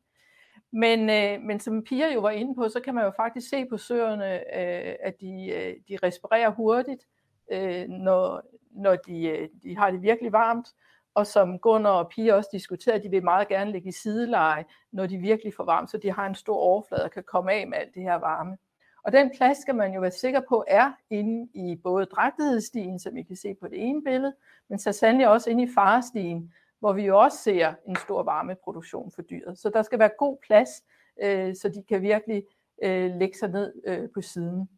[0.71, 3.65] Men, øh, men som Pia jo var inde på, så kan man jo faktisk se
[3.65, 7.03] på søerne, øh, at de, øh, de respirerer hurtigt,
[7.51, 10.67] øh, når, når de, øh, de har det virkelig varmt.
[11.13, 15.05] Og som Gunnar og Pia også diskuterede, de vil meget gerne ligge i sideleje, når
[15.05, 17.77] de virkelig får varmt, så de har en stor overflade og kan komme af med
[17.77, 18.57] alt det her varme.
[19.03, 23.17] Og den plads skal man jo være sikker på er inde i både drægtighedsstien, som
[23.17, 24.33] I kan se på det ene billede,
[24.69, 29.11] men så sandelig også inde i farestien, hvor vi jo også ser en stor varmeproduktion
[29.11, 29.59] for dyret.
[29.59, 30.69] Så der skal være god plads,
[31.21, 32.43] øh, så de kan virkelig
[32.83, 34.69] øh, lægge sig ned øh, på siden.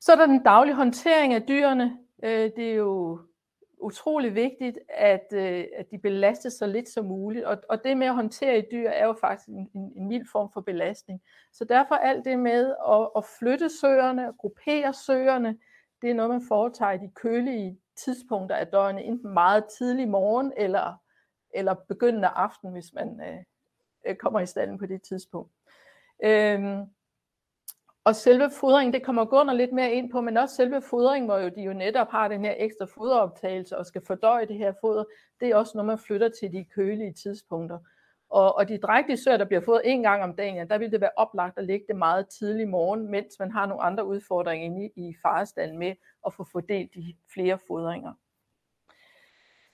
[0.00, 1.98] Så er der den daglige håndtering af dyrene.
[2.22, 3.20] Øh, det er jo
[3.80, 7.44] utrolig vigtigt, at, øh, at de belastes så lidt som muligt.
[7.44, 10.26] Og, og det med at håndtere et dyr er jo faktisk en, en, en mild
[10.32, 11.22] form for belastning.
[11.52, 15.58] Så derfor alt det med at, at flytte søerne, at gruppere søerne,
[16.02, 20.52] det er noget, man foretager i de kølige tidspunkter af døgnet, enten meget tidlig morgen
[20.56, 20.94] eller,
[21.54, 23.20] eller begyndende aften, hvis man,
[24.06, 25.52] øh, kommer i stallen på det tidspunkt.
[26.24, 26.86] Øhm,
[28.04, 31.38] og selve fodringen, det kommer Gunnar lidt mere ind på, men også selve fodringen, hvor
[31.38, 35.04] jo de jo netop har den her ekstra foderoptagelse og skal fordøje det her foder,
[35.40, 37.78] det er også noget, man flytter til de kølige tidspunkter.
[38.30, 40.92] Og, og de drægtige søer, der bliver fået en gang om dagen, ja, der vil
[40.92, 44.66] det være oplagt at lægge det meget tidlig morgen, mens man har nogle andre udfordringer
[44.66, 45.16] inde i, i
[45.76, 45.94] med
[46.26, 48.12] at få fordelt de flere fodringer.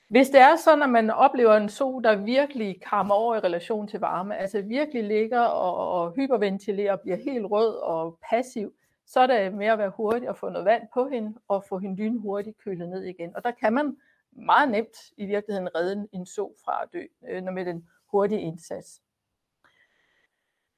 [0.08, 3.88] Hvis det er sådan, at man oplever en so, der virkelig kammer over i relation
[3.88, 8.74] til varme, altså virkelig ligger og, og hyperventilerer og bliver helt rød og passiv,
[9.06, 11.78] så er det med at være hurtig og få noget vand på hende og få
[11.78, 13.36] hende lynhurtigt kølet ned igen.
[13.36, 13.96] Og der kan man
[14.32, 18.40] meget nemt i virkeligheden redde en so fra at dø øh, når med den hurtig
[18.40, 19.00] indsats.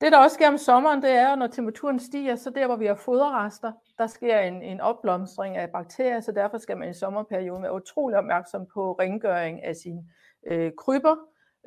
[0.00, 2.86] Det, der også sker om sommeren, det er, når temperaturen stiger, så der, hvor vi
[2.86, 7.62] har foderrester, der sker en, en opblomstring af bakterier, så derfor skal man i sommerperioden
[7.62, 10.04] være utrolig opmærksom på rengøring af sine
[10.46, 11.16] øh, kryber,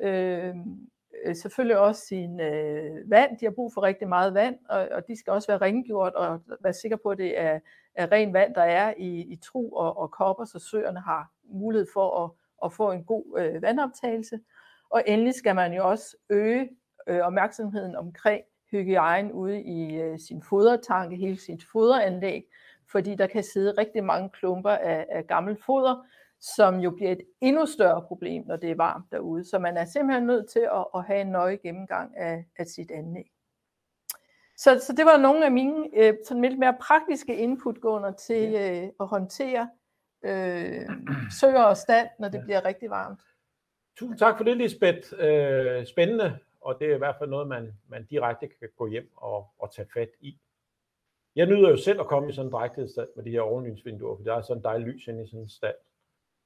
[0.00, 0.54] øh,
[1.24, 3.38] øh, selvfølgelig også sin øh, vand.
[3.38, 6.40] De har brug for rigtig meget vand, og, og de skal også være rengjort og
[6.60, 7.60] være sikre på, at det er,
[7.94, 11.86] er ren vand, der er i, i tru og, og kopper, så søerne har mulighed
[11.92, 12.30] for at,
[12.64, 14.40] at få en god øh, vandoptagelse.
[14.92, 16.70] Og endelig skal man jo også øge
[17.06, 22.44] øh, opmærksomheden omkring hygiejne ude i øh, sin fodertanke, hele sit foderanlæg,
[22.90, 26.06] fordi der kan sidde rigtig mange klumper af, af gammelt foder,
[26.40, 29.44] som jo bliver et endnu større problem, når det er varmt derude.
[29.44, 32.90] Så man er simpelthen nødt til at, at have en nøje gennemgang af, af sit
[32.90, 33.32] anlæg.
[34.56, 38.54] Så, så det var nogle af mine øh, sådan lidt mere praktiske input gående til
[38.54, 39.68] øh, at håndtere
[40.22, 40.88] øh,
[41.40, 42.44] søer og stand, når det ja.
[42.44, 43.20] bliver rigtig varmt.
[43.96, 45.12] Tusind tak for det, Lisbeth.
[45.18, 49.12] Øh, spændende og det er i hvert fald noget, man, man direkte kan gå hjem
[49.16, 50.38] og, og tage fat i.
[51.36, 54.24] Jeg nyder jo selv at komme i sådan en drægtighedsstald med de her ovenlysvinduer, for
[54.24, 55.74] der er sådan en dejlig lys inde i sådan en stald.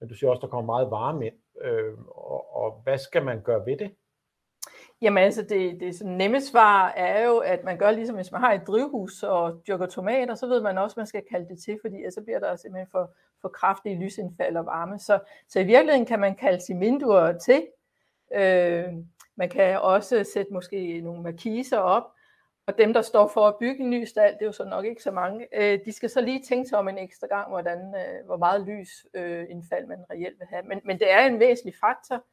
[0.00, 1.34] Men du siger også, der kommer meget varme ind.
[1.60, 3.94] Øh, og, og hvad skal man gøre ved det?
[5.02, 8.40] Jamen altså, det, det sådan nemme svar er jo, at man gør ligesom hvis man
[8.40, 11.58] har et drivhus og dyrker tomater, så ved man også, at man skal kalde det
[11.58, 13.14] til, fordi altså, så bliver der simpelthen for,
[13.46, 14.98] for kraftige lysindfald og varme.
[14.98, 17.66] Så, så i virkeligheden kan man kalde sine vinduer til,
[18.34, 18.84] øh,
[19.36, 22.04] man kan også sætte måske nogle markiser op,
[22.66, 24.84] og dem, der står for at bygge en ny stald, det er jo så nok
[24.84, 27.78] ikke så mange, øh, de skal så lige tænke sig om en ekstra gang, hvordan,
[27.78, 30.62] øh, hvor meget lys øh, indfald man reelt vil have.
[30.62, 32.24] Men, men det er en væsentlig faktor.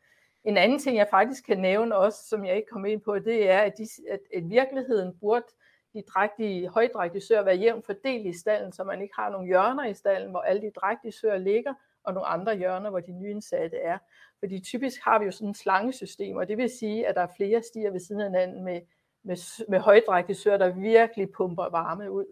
[0.43, 3.49] En anden ting, jeg faktisk kan nævne også, som jeg ikke kom ind på, det
[3.49, 5.45] er, at, de, at, at virkeligheden burde
[5.93, 9.85] de drægtige, højdrægtige søer være jævnt fordelt i stallen, så man ikke har nogle hjørner
[9.85, 13.77] i stallen, hvor alle de drægtige søer ligger, og nogle andre hjørner, hvor de nyindsatte
[13.77, 13.97] er.
[14.39, 17.33] Fordi typisk har vi jo sådan en slangesystem, og det vil sige, at der er
[17.37, 18.81] flere stier ved siden af hinanden med,
[19.23, 22.25] med, med højdrægtige søer, der virkelig pumper varme ud.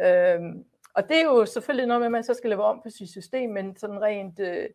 [0.00, 2.90] Øhm, og det er jo selvfølgelig noget med, at man så skal lave om på
[2.90, 4.68] sit system, men sådan rent øh,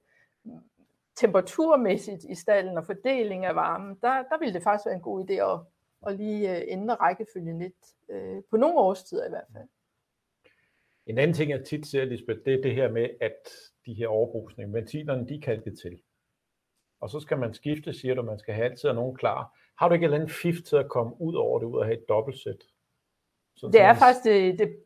[1.16, 5.30] temperaturmæssigt i stallen og fordeling af varmen, der, der ville det faktisk være en god
[5.30, 5.60] idé at,
[6.06, 9.68] at lige øh, ændre rækkefølgen lidt, øh, på nogle årstider i hvert fald.
[11.06, 13.50] En anden ting, jeg tit ser, Lisbeth, det er det her med, at
[13.86, 16.00] de her overbrusninger, ventilerne, de kan det til
[17.06, 19.58] og så skal man skifte, siger du, man skal have altid nogen klar.
[19.78, 21.86] Har du ikke et eller andet fif til at komme ud over det, ud og
[21.86, 22.64] have et dobbeltsæt?
[23.56, 23.96] Så det er man...
[23.96, 24.78] faktisk det, det,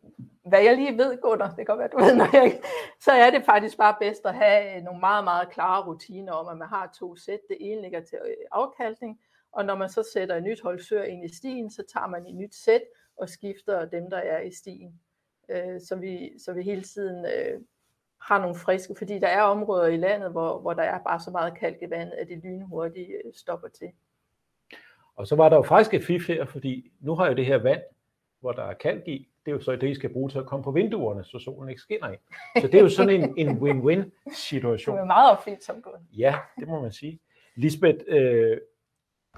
[0.45, 2.61] hvad jeg lige ved, Gunnar, det kan godt være, du ved, når jeg,
[2.99, 6.57] så er det faktisk bare bedst at have nogle meget, meget klare rutiner om, at
[6.57, 7.39] man har to sæt.
[7.49, 8.17] Det ene ligger til
[8.51, 9.19] afkalkning,
[9.51, 12.27] og når man så sætter et nyt hold søer ind i stien, så tager man
[12.27, 12.81] et nyt sæt
[13.17, 14.99] og skifter dem, der er i stien.
[15.49, 17.61] Øh, så, vi, så vi hele tiden øh,
[18.21, 21.31] har nogle friske, fordi der er områder i landet, hvor, hvor der er bare så
[21.31, 23.91] meget kalk i vandet, at det lynhurtigt øh, stopper til.
[25.15, 27.57] Og så var der jo faktisk et fif her, fordi nu har jeg det her
[27.57, 27.81] vand,
[28.39, 30.45] hvor der er kalk i, det er jo så det, I skal bruge til at
[30.45, 32.19] komme på vinduerne, så solen ikke skinner ind.
[32.61, 34.95] Så det er jo sådan en, en win-win situation.
[34.95, 36.07] Det er meget opfindsom, Gunn.
[36.17, 37.19] Ja, det må man sige.
[37.55, 38.57] Lisbeth, øh,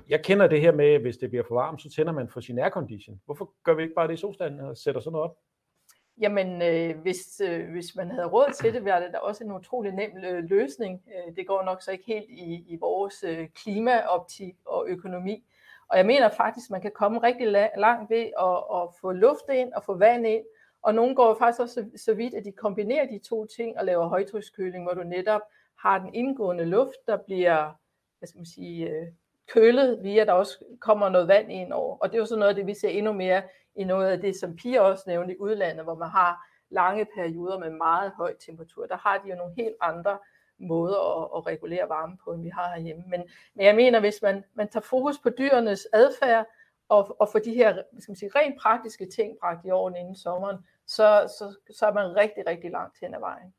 [0.10, 2.40] jeg kender det her med, at hvis det bliver for varmt, så tænder man for
[2.40, 3.22] sin aircondition.
[3.26, 5.38] Hvorfor gør vi ikke bare det i solstanden og sætter sådan noget op?
[6.22, 9.52] Jamen, øh, hvis, øh, hvis man havde råd til det, var det da også en
[9.52, 11.04] utrolig nem øh, løsning.
[11.08, 15.44] Øh, det går nok så ikke helt i, i vores øh, klimaoptik og økonomi.
[15.88, 19.12] Og jeg mener faktisk, at man kan komme rigtig la- langt ved at, at få
[19.12, 20.44] luft ind og få vand ind.
[20.82, 23.86] Og nogle går faktisk også så, så vidt, at de kombinerer de to ting og
[23.86, 25.42] laver højtrykskøling, hvor du netop
[25.80, 27.74] har den indgående luft, der bliver
[28.22, 29.08] hvad skal man sige, øh,
[29.48, 31.98] kølet via, at der også kommer noget vand ind over.
[31.98, 33.42] Og det er jo sådan noget af det, vi ser endnu mere
[33.76, 37.60] i noget af det, som Pia også nævnte i udlandet, hvor man har lange perioder
[37.60, 38.86] med meget høj temperatur.
[38.86, 40.18] Der har de jo nogle helt andre
[40.60, 43.04] måder at, at regulere varme på, end vi har herhjemme.
[43.08, 43.24] Men,
[43.56, 46.46] men jeg mener, hvis man, man tager fokus på dyrenes adfærd,
[46.90, 50.16] og, og får de her skal man sige, rent praktiske ting bragt i orden inden
[50.16, 53.54] sommeren, så, så, så er man rigtig, rigtig langt hen ad vejen.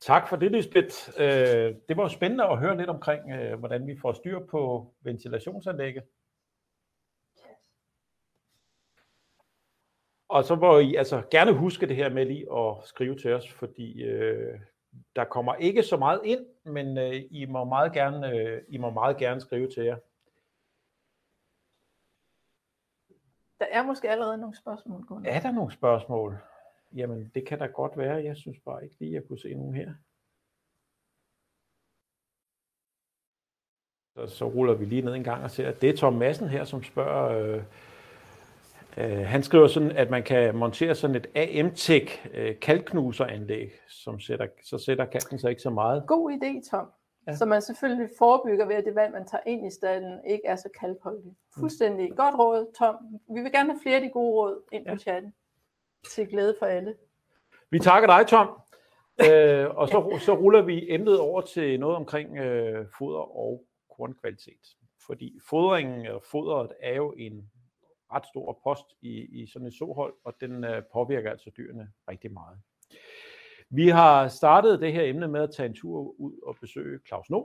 [0.00, 1.08] Tak for det, Lisbeth.
[1.18, 4.92] Øh, det var jo spændende at høre lidt omkring, øh, hvordan vi får styr på
[5.00, 6.04] ventilationsanlægget.
[10.28, 13.52] Og så må I altså gerne huske det her med lige at skrive til os,
[13.52, 14.60] fordi øh,
[15.16, 18.90] der kommer ikke så meget ind, men øh, I, må meget gerne, øh, I må
[18.90, 19.96] meget gerne skrive til jer.
[23.60, 25.04] Der er måske allerede nogle spørgsmål.
[25.06, 25.30] Gunnar.
[25.30, 26.38] Er der nogle spørgsmål?
[26.96, 28.24] Jamen, det kan da godt være.
[28.24, 29.94] Jeg synes bare ikke lige, at jeg kunne se nogen her.
[34.16, 36.48] Så, så ruller vi lige ned en gang og ser, at det er Tom Madsen
[36.48, 37.38] her, som spørger...
[37.38, 37.62] Øh,
[38.98, 44.46] øh, han skriver sådan, at man kan montere sådan et AM-Tech øh, kalkknuseranlæg, som sætter,
[44.64, 46.06] så sætter kalken sig ikke så meget.
[46.06, 46.86] God idé, Tom.
[47.26, 47.36] Ja.
[47.36, 50.56] Så man selvfølgelig forebygger ved, at det vand, man tager ind i stallen, ikke er
[50.56, 51.34] så kalkholdigt.
[51.58, 52.10] Fuldstændig.
[52.10, 52.16] Mm.
[52.16, 52.96] Godt råd, Tom.
[53.34, 54.98] Vi vil gerne have flere af de gode råd ind på ja.
[54.98, 55.32] chatten.
[56.08, 56.94] Til glæde for alle.
[57.70, 58.48] Vi takker dig, Tom.
[59.26, 63.64] øh, og så, så ruller vi emnet over til noget omkring øh, foder og
[63.96, 64.76] kornkvalitet.
[65.06, 67.50] Fordi fodringen eller øh, fodret er jo en
[68.12, 72.32] ret stor post i, i sådan et sohold, og den øh, påvirker altså dyrene rigtig
[72.32, 72.58] meget.
[73.70, 77.30] Vi har startet det her emne med at tage en tur ud og besøge Claus
[77.30, 77.42] No,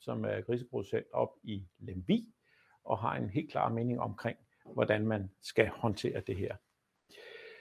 [0.00, 2.28] som er griseproducent op i Lemvi,
[2.84, 4.38] og har en helt klar mening omkring,
[4.74, 6.56] hvordan man skal håndtere det her.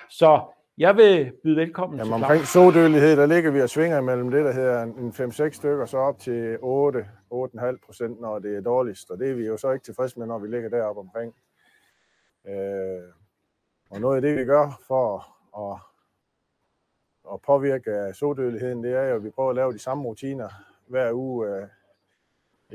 [0.10, 0.42] Så
[0.78, 4.46] jeg vil byde velkommen Jamen, til omkring sodødelighed, der ligger vi og svinger mellem det,
[4.46, 9.12] der hedder en 5-6 stykker, så op til 8, 8,5 procent, når det er dårligst.
[9.12, 11.36] Og det er vi jo så ikke tilfredse med, når vi ligger deroppe omkring.
[12.48, 13.04] Øh,
[13.90, 15.80] og noget af det, vi gør for at,
[17.34, 20.50] at påvirke sodødeligheden, det er jo, at vi prøver at lave de samme rutiner
[20.88, 21.68] hver uge øh,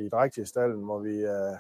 [0.05, 1.57] i drægtigstallen, hvor vi, øh,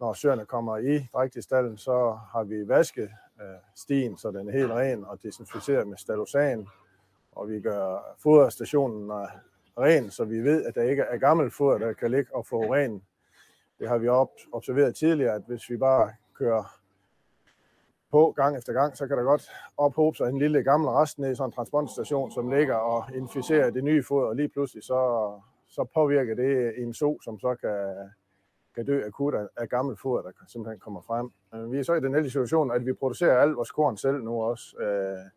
[0.00, 3.10] når søerne kommer i drægtigstallen, så har vi vasket
[3.42, 6.68] øh, stien, så den er helt ren og desinficeret med stalosan.
[7.32, 9.28] Og vi gør foderstationen øh,
[9.78, 12.74] ren, så vi ved, at der ikke er gammelt foder, der kan ligge og få
[12.74, 13.02] ren.
[13.78, 14.08] Det har vi
[14.52, 16.82] observeret tidligere, at hvis vi bare kører
[18.10, 21.32] på gang efter gang, så kan der godt ophobe sig en lille gammel rest ned
[21.32, 25.32] i sådan en transportstation, som ligger og inficerer det nye foder, og lige pludselig så,
[25.68, 28.10] så påvirker det en so, som så kan,
[28.74, 31.30] kan dø akut af, af foder, der simpelthen kommer frem.
[31.54, 34.22] Øh, vi er så i den heldige situation, at vi producerer alt vores korn selv
[34.22, 34.76] nu også.
[34.80, 35.30] Øh,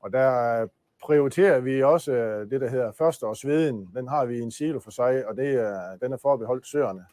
[0.00, 0.66] og der
[1.02, 3.90] prioriterer vi også øh, det, der hedder førsteårsveden.
[3.94, 7.06] Den har vi i en silo for sig, og det er, den er forbeholdt søerne.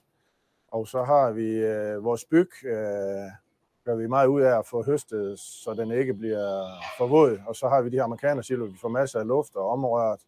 [0.67, 1.62] Og så har vi
[2.03, 2.49] vores byg,
[3.86, 6.65] gør vi meget ud af at få høstet, så den ikke bliver
[6.97, 7.39] for våd.
[7.47, 10.19] Og så har vi de her amerikanersilo, vi får masser af luft og omrørt.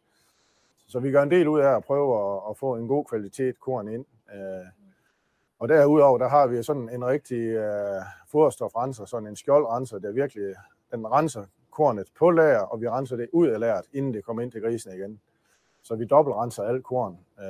[0.87, 3.59] Så vi gør en del ud af at prøve at, at få en god kvalitet
[3.59, 4.05] korn ind.
[5.59, 10.55] Og derudover, der har vi sådan en rigtig øh, foderstofrenser, sådan en skjoldrenser, der virkelig,
[10.91, 14.41] den renser kornet på lager, og vi renser det ud af lageret, inden det kommer
[14.41, 15.19] ind til grisen igen.
[15.83, 17.45] Så vi dobbeltrenser alt korn øh,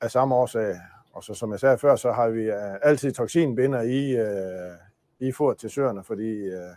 [0.00, 0.76] af samme årsag.
[1.12, 4.76] Og så som jeg sagde før, så har vi øh, altid toksinbinder i, øh,
[5.18, 6.74] i foder til søerne, fordi øh,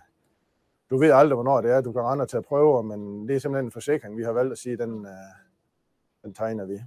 [0.89, 3.39] du ved aldrig, hvornår det er, du kan rende og tage prøver, men det er
[3.39, 5.11] simpelthen en forsikring, vi har valgt at sige, den, øh,
[6.23, 6.81] den tegner vi.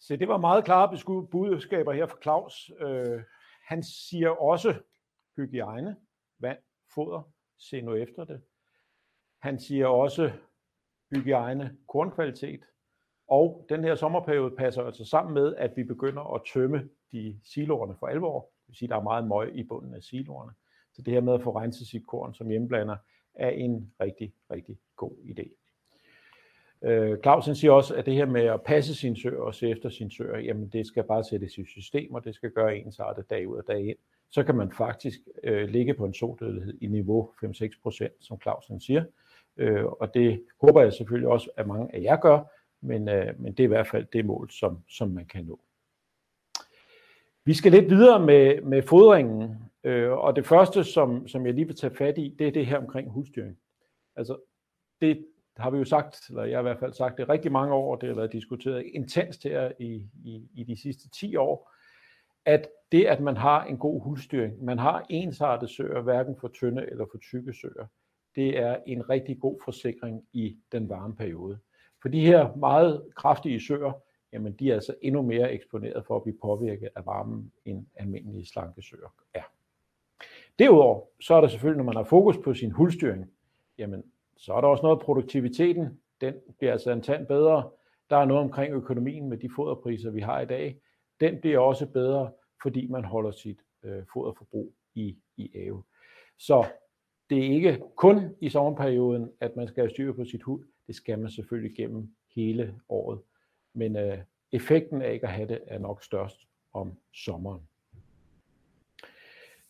[0.00, 2.70] Så det var meget klare budskaber her fra Claus.
[2.80, 3.22] Øh,
[3.66, 4.82] han siger også
[5.36, 5.96] hygiejne,
[6.38, 6.58] vand,
[6.94, 7.22] foder,
[7.58, 8.42] se nu efter det.
[9.42, 10.32] Han siger også
[11.14, 12.60] hygiejne, kornkvalitet.
[13.28, 17.96] Og den her sommerperiode passer altså sammen med, at vi begynder at tømme de siloerne
[17.98, 18.40] for alvor.
[18.40, 20.52] Det vil sige, at der er meget møg i bunden af siloerne.
[20.92, 22.96] Så det her med at få renset sit korn som hjemmeblander
[23.34, 25.69] er en rigtig, rigtig god idé.
[26.84, 29.88] Øh, Clausen siger også, at det her med at passe sin søer og se efter
[29.88, 33.48] sin søer, jamen det skal bare sættes i system, og det skal gøre ensartet dag
[33.48, 33.96] ud og dag ind.
[34.30, 38.80] Så kan man faktisk øh, ligge på en sodødelighed i niveau 5-6 procent, som Clausen
[38.80, 39.04] siger.
[39.56, 42.40] Øh, og det håber jeg selvfølgelig også, at mange af jer gør,
[42.80, 45.60] men, øh, men det er i hvert fald det mål, som, som man kan nå.
[47.44, 51.66] Vi skal lidt videre med, med fodringen, øh, og det første, som, som jeg lige
[51.66, 53.58] vil tage fat i, det er det her omkring husdyring.
[54.16, 54.36] Altså,
[55.00, 57.74] det, har vi jo sagt, eller jeg har i hvert fald sagt det rigtig mange
[57.74, 61.72] år, det har været diskuteret intenst her i, i, i de sidste 10 år,
[62.44, 66.86] at det, at man har en god hulstyring, man har ensartet søer, hverken for tynde
[66.90, 67.86] eller for tykke søer,
[68.34, 71.58] det er en rigtig god forsikring i den varme periode.
[72.02, 73.92] For de her meget kraftige søer,
[74.32, 78.46] jamen de er altså endnu mere eksponeret for at blive påvirket af varmen, end almindelige
[78.46, 79.42] slanke søer er.
[80.58, 83.30] Derudover, så er der selvfølgelig, når man har fokus på sin hulstyring,
[83.78, 84.04] jamen
[84.40, 86.00] så er der også noget produktiviteten.
[86.20, 87.70] Den bliver altså en tand bedre.
[88.10, 90.80] Der er noget omkring økonomien med de foderpriser, vi har i dag.
[91.20, 92.32] Den bliver også bedre,
[92.62, 95.82] fordi man holder sit øh, foderforbrug i, i ave.
[96.38, 96.66] Så
[97.30, 100.64] det er ikke kun i sommerperioden, at man skal have styr på sit hud.
[100.86, 103.20] Det skal man selvfølgelig gennem hele året.
[103.74, 104.18] Men øh,
[104.52, 106.36] effekten af ikke at have det er nok størst
[106.72, 107.62] om sommeren.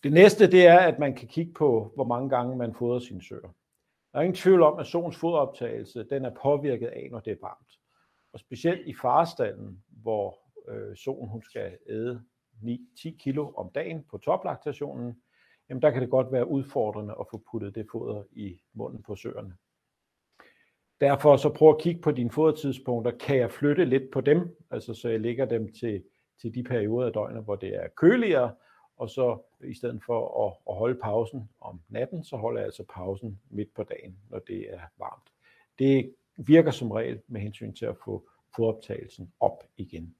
[0.02, 3.22] Det næste det er, at man kan kigge på, hvor mange gange man fodrer sine
[3.22, 3.54] søer.
[4.12, 7.36] Der er ingen tvivl om, at solens fodoptagelse den er påvirket af, når det er
[7.40, 7.78] varmt.
[8.32, 10.38] Og specielt i farestallen, hvor
[10.68, 12.22] øh, solen hun skal æde
[12.62, 15.22] 9-10 kilo om dagen på toplaktationen,
[15.68, 19.16] jamen der kan det godt være udfordrende at få puttet det foder i munden på
[19.16, 19.56] søerne.
[21.00, 23.10] Derfor så prøv at kigge på dine fodertidspunkter.
[23.10, 26.04] Kan jeg flytte lidt på dem, altså så jeg lægger dem til,
[26.40, 28.54] til de perioder af døgnet, hvor det er køligere,
[29.00, 32.84] og så i stedet for at, at holde pausen om natten, så holder jeg altså
[32.94, 35.32] pausen midt på dagen, når det er varmt.
[35.78, 40.14] Det virker som regel med hensyn til at få fodoptagelsen op igen.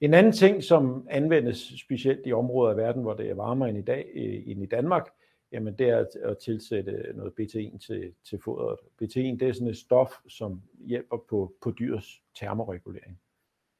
[0.00, 3.78] En anden ting, som anvendes specielt i områder af verden, hvor det er varmere end
[3.78, 5.10] i dag, øh, end i Danmark,
[5.52, 8.78] jamen det er at tilsætte noget BT1 til, til fodret.
[9.02, 13.20] BT1 det er sådan et stof, som hjælper på, på dyrs termoregulering.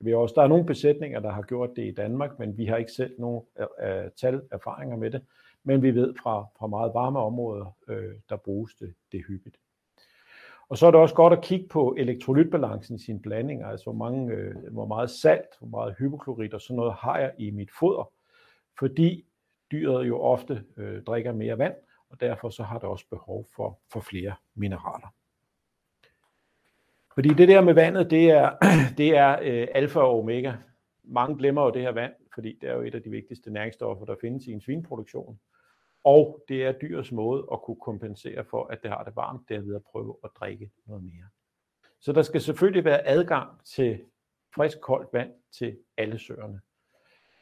[0.01, 2.76] Vi også, der er nogle besætninger, der har gjort det i Danmark, men vi har
[2.76, 5.22] ikke selv nogen uh, tal erfaringer med det.
[5.64, 9.57] Men vi ved fra, fra meget varme områder, øh, der bruges det, det hyppigt.
[10.68, 13.92] Og så er det også godt at kigge på elektrolytbalancen i sin blanding, altså hvor,
[13.92, 17.70] mange, øh, hvor meget salt, hvor meget hypoklorit og sådan noget har jeg i mit
[17.78, 18.12] foder,
[18.78, 19.26] fordi
[19.72, 21.74] dyret jo ofte øh, drikker mere vand,
[22.11, 25.14] og derfor så har det også behov for, for flere mineraler.
[27.15, 28.57] Fordi det der med vandet, det er,
[28.99, 30.53] det er øh, alfa og omega.
[31.05, 34.05] Mange glemmer jo det her vand, fordi det er jo et af de vigtigste næringsstoffer,
[34.05, 35.41] der findes i en svinproduktion.
[36.05, 39.57] Og det er dyrets måde at kunne kompensere for, at det har det varmt, det
[39.57, 41.29] er ved at prøve at drikke noget mere.
[42.01, 44.01] Så der skal selvfølgelig være adgang til
[44.55, 46.61] frisk, koldt vand til alle søerne.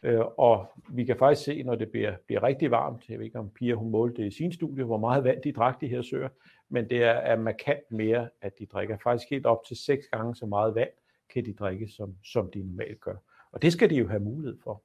[0.03, 3.39] Øh, og vi kan faktisk se, når det bliver, bliver rigtig varmt, jeg ved ikke
[3.39, 6.03] om Pia hun målte det i sin studie, hvor meget vand de drak de her
[6.03, 6.29] søer,
[6.69, 10.35] men det er, er markant mere, at de drikker faktisk helt op til seks gange
[10.35, 10.91] så meget vand,
[11.31, 13.17] kan de drikke, som, som de normalt gør.
[13.53, 14.83] Og det skal de jo have mulighed for.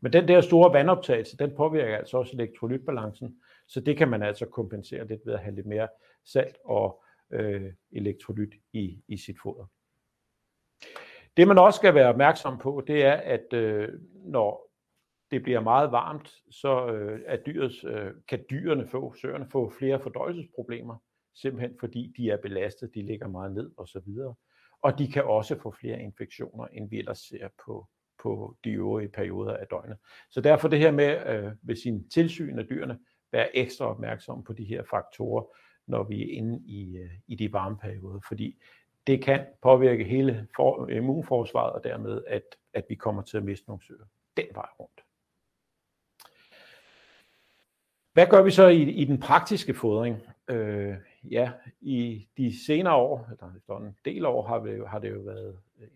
[0.00, 4.46] Men den der store vandoptagelse, den påvirker altså også elektrolytbalancen, så det kan man altså
[4.46, 5.88] kompensere lidt ved at have lidt mere
[6.24, 9.64] salt og øh, elektrolyt i, i sit foder.
[11.36, 13.88] Det man også skal være opmærksom på, det er, at øh,
[14.24, 14.70] når
[15.30, 20.00] det bliver meget varmt, så øh, er dyrets, øh, kan dyrene få, søerne få flere
[20.00, 20.96] fordøjelsesproblemer,
[21.34, 24.08] simpelthen fordi de er belastet, de ligger meget ned osv.
[24.82, 27.88] Og de kan også få flere infektioner, end vi ellers ser på,
[28.22, 29.96] på de øvrige perioder af døgnet.
[30.30, 32.98] Så derfor det her med øh, ved sin tilsyn af dyrene,
[33.32, 35.44] være ekstra opmærksom på de her faktorer,
[35.86, 38.62] når vi er inde i, øh, i de varme perioder, fordi
[39.06, 42.42] det kan påvirke hele for, immunforsvaret, og dermed, at,
[42.72, 44.04] at vi kommer til at miste nogle søer
[44.36, 45.04] den vej rundt.
[48.12, 50.16] Hvad gør vi så i, i den praktiske fodring?
[50.48, 55.10] Øh, ja, i de senere år, eller efter en del år, har, vi, har det
[55.10, 55.88] jo været øh,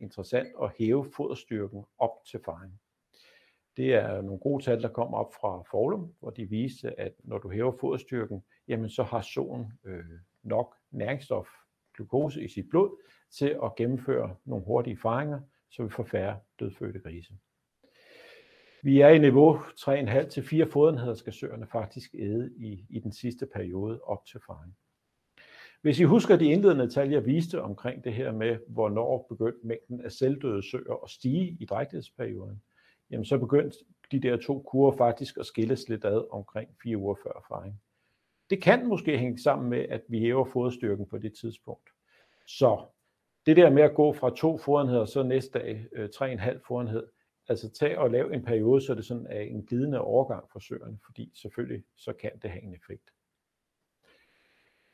[0.00, 2.80] interessant at hæve foderstyrken op til faring.
[3.76, 7.38] Det er nogle gode tal, der kom op fra Forlum, hvor de viste, at når
[7.38, 10.04] du hæver foderstyrken, jamen så har solen øh,
[10.42, 11.48] nok næringsstof
[12.00, 15.40] glukose i sit blod til at gennemføre nogle hurtige faringer,
[15.70, 17.34] så vi får færre dødfødte grise.
[18.82, 23.12] Vi er i niveau 3,5 til 4 fodenheder skal søerne faktisk æde i, i den
[23.12, 24.76] sidste periode op til faring.
[25.82, 30.00] Hvis I husker de indledende tal, jeg viste omkring det her med, hvornår begyndte mængden
[30.00, 32.62] af selvdøde søer at stige i drægtighedsperioden,
[33.10, 33.78] jamen så begyndte
[34.12, 37.80] de der to kurver faktisk at skilles lidt ad omkring fire uger før faring.
[38.50, 41.90] Det kan måske hænge sammen med, at vi hæver foderstyrken på det tidspunkt.
[42.46, 42.86] Så
[43.46, 46.60] det der med at gå fra to fodenheder, så næste dag øh, tre en halv
[46.66, 47.06] fodenhed,
[47.48, 50.98] altså tag og lav en periode, så det sådan er en glidende overgang for søerne,
[51.04, 53.10] fordi selvfølgelig så kan det have en effekt.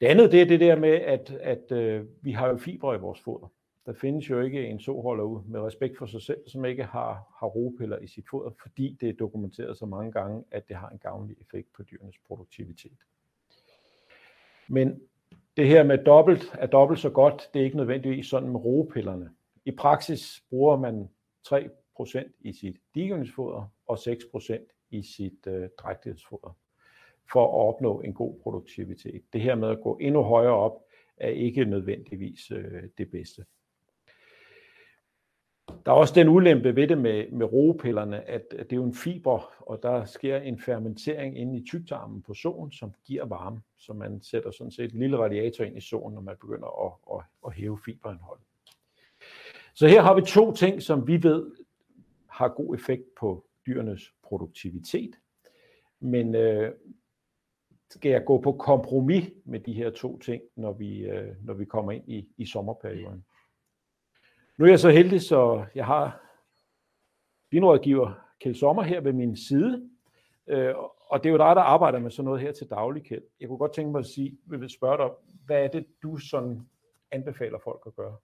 [0.00, 2.98] Det andet det er det der med, at, at øh, vi har jo fibre i
[2.98, 3.52] vores foder.
[3.86, 7.36] Der findes jo ikke en soholder ud med respekt for sig selv, som ikke har,
[7.38, 10.88] har ropiller i sit foder, fordi det er dokumenteret så mange gange, at det har
[10.88, 12.98] en gavnlig effekt på dyrenes produktivitet.
[14.69, 15.01] Men
[15.57, 19.31] det her med dobbelt er dobbelt så godt, det er ikke nødvendigvis sådan med roepillerne.
[19.64, 21.09] I praksis bruger man
[21.49, 26.57] 3% i sit digeringsfoder og 6% i sit øh, drægtighedsfoder
[27.33, 29.23] for at opnå en god produktivitet.
[29.33, 30.83] Det her med at gå endnu højere op
[31.17, 33.45] er ikke nødvendigvis øh, det bedste.
[35.87, 38.95] Der er også den ulempe ved det med, med rogepillerne, at, det er jo en
[38.95, 43.62] fiber, og der sker en fermentering inde i tyktarmen på solen, som giver varme.
[43.78, 47.18] Så man sætter sådan set en lille radiator ind i solen, når man begynder at,
[47.18, 48.45] at, at hæve fiberindholdet.
[49.74, 51.53] Så her har vi to ting, som vi ved
[52.26, 55.18] har god effekt på dyrenes produktivitet.
[56.01, 56.72] Men øh,
[57.91, 61.64] skal jeg gå på kompromis med de her to ting, når vi, øh, når vi
[61.64, 63.24] kommer ind i, i sommerperioden.
[64.57, 66.22] Nu er jeg så heldig, så jeg har
[67.50, 69.90] vinrådgiver Kjeld Sommer her ved min side,
[70.46, 70.74] øh,
[71.11, 73.22] og det er jo dig, der arbejder med sådan noget her til daglig, Kjeld.
[73.40, 75.11] Jeg kunne godt tænke mig at sige, vil spørge dig,
[75.46, 76.68] hvad er det, du sådan
[77.11, 78.16] anbefaler folk at gøre?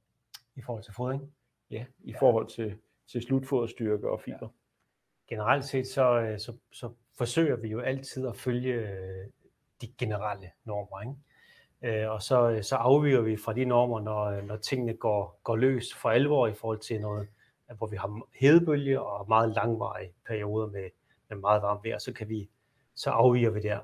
[0.56, 1.34] I forhold til fodring?
[1.70, 2.18] Ja, i ja.
[2.18, 4.38] forhold til, til slutfoderstyrke og fiber.
[4.42, 5.34] Ja.
[5.34, 9.26] Generelt set, så, øh, så, så forsøger vi jo altid at følge øh,
[9.80, 11.14] de generelle normer, ikke?
[11.84, 15.40] Øh, og så, øh, så afviger vi fra de normer, når, øh, når tingene går,
[15.44, 17.28] går løs for alvor i forhold til noget,
[17.70, 20.90] øh, hvor vi har hedebølge og meget langvarige perioder med,
[21.28, 22.48] med meget varmt vejr, så kan vi
[22.94, 23.78] så afviger vi der.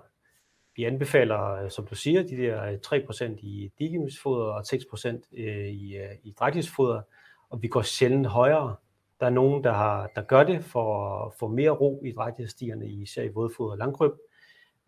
[0.77, 7.03] Vi anbefaler, som du siger, de der 3% i digimusfoder og 6% i, i drægtighedsfoder,
[7.51, 8.77] og vi går sjældent højere.
[9.21, 12.89] Der er nogen, der, har, der gør det for at få mere ro i drægtighedsstierne,
[12.89, 14.13] især i vådfoder og langkryb.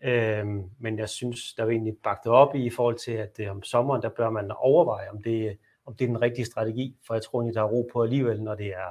[0.04, 3.50] Øhm, men jeg synes, der er egentlig bakket op i, i forhold til, at øh,
[3.50, 7.14] om sommeren, der bør man overveje, om det, om det er den rigtige strategi, for
[7.14, 8.90] jeg tror egentlig, der er ro på alligevel, når det er,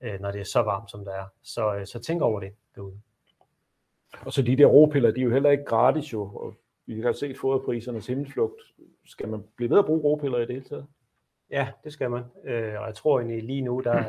[0.00, 1.24] øh, når det er så varmt, som det er.
[1.42, 3.00] Så, øh, så tænk over det derude.
[4.20, 6.54] Og så de der ropiller, de er jo heller ikke gratis jo, og
[6.86, 8.60] vi kan se foderprisernes himmelflugt.
[9.06, 10.86] Skal man blive ved at bruge ropiller i det hele taget?
[11.50, 12.22] Ja, det skal man.
[12.44, 14.02] Øh, og jeg tror egentlig lige nu, der,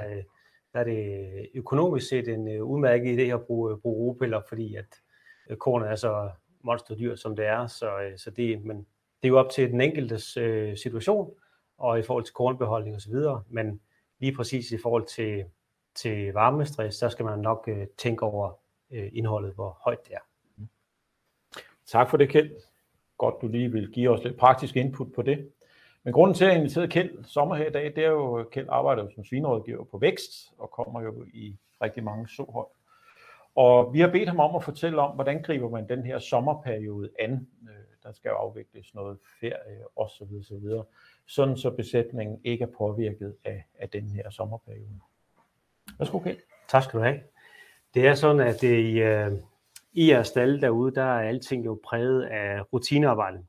[0.73, 4.85] der er det økonomisk set en øh, udmærket idé at bruge, bruge ropiller, fordi at
[4.85, 5.06] øh,
[5.49, 6.29] Øh, kornet er så
[6.61, 7.67] monsterdyr, som det er.
[7.67, 11.33] Så, øh, så det, men det er jo op til den enkeltes øh, situation,
[11.77, 13.15] og i forhold til kornbeholdning osv.,
[13.47, 13.81] men
[14.19, 15.45] lige præcis i forhold til,
[15.95, 18.59] til varmestress, så skal man nok tænke over
[18.91, 20.19] øh, indholdet, hvor højt det er.
[21.85, 22.51] Tak for det, Kjeld.
[23.17, 25.51] Godt, du lige vil give os lidt praktisk input på det.
[26.03, 28.49] Men grunden til, at jeg inviterede Kjeld sommer her i dag, det er jo, at
[28.49, 32.67] Kjeld arbejder jo som svinerådgiver på vækst, og kommer jo i rigtig mange sohold.
[33.57, 37.09] Og vi har bedt ham om at fortælle om, hvordan griber man den her sommerperiode
[37.19, 37.47] an.
[37.69, 40.23] Øh, der skal jo afvikles noget ferie osv.
[40.39, 40.83] osv.
[41.27, 44.99] Sådan så besætningen ikke er påvirket af, af den her sommerperiode.
[45.99, 46.37] Værsgo, Kjeld.
[46.67, 47.19] Tak skal du have.
[47.93, 49.31] Det er sådan, at det i, øh,
[49.93, 53.45] i jeres stalle derude, der er alting jo præget af rutinearbejde.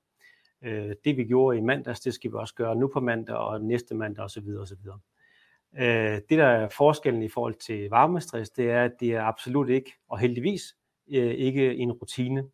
[0.62, 3.60] Øh, det vi gjorde i mandags, det skal vi også gøre nu på mandag og
[3.60, 4.48] næste mandag osv.
[4.60, 4.88] osv.
[5.76, 9.68] Øh, det der er forskellen i forhold til varmestress, det er, at det er absolut
[9.68, 10.62] ikke, og heldigvis
[11.10, 12.44] øh, ikke en rutine.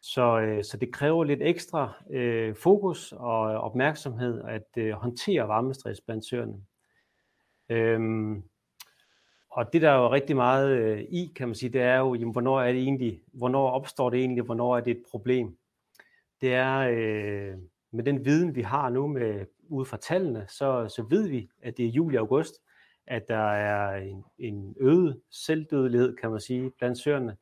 [0.00, 6.00] Så, øh, så det kræver lidt ekstra øh, fokus og opmærksomhed at øh, håndtere varmestress
[6.00, 6.62] blandt søerne.
[7.68, 8.42] Øhm,
[9.50, 12.14] og det der er jo rigtig meget øh, i, kan man sige, det er jo,
[12.14, 15.56] jamen, hvornår er det egentlig, hvornår opstår det egentlig, hvornår er det et problem?
[16.40, 17.58] Det er øh,
[17.90, 21.76] med den viden, vi har nu med ud fra tallene, så, så ved vi, at
[21.76, 22.54] det er juli og august,
[23.06, 27.36] at der er en, en øget selvdødelighed, kan man sige, blandt søerne.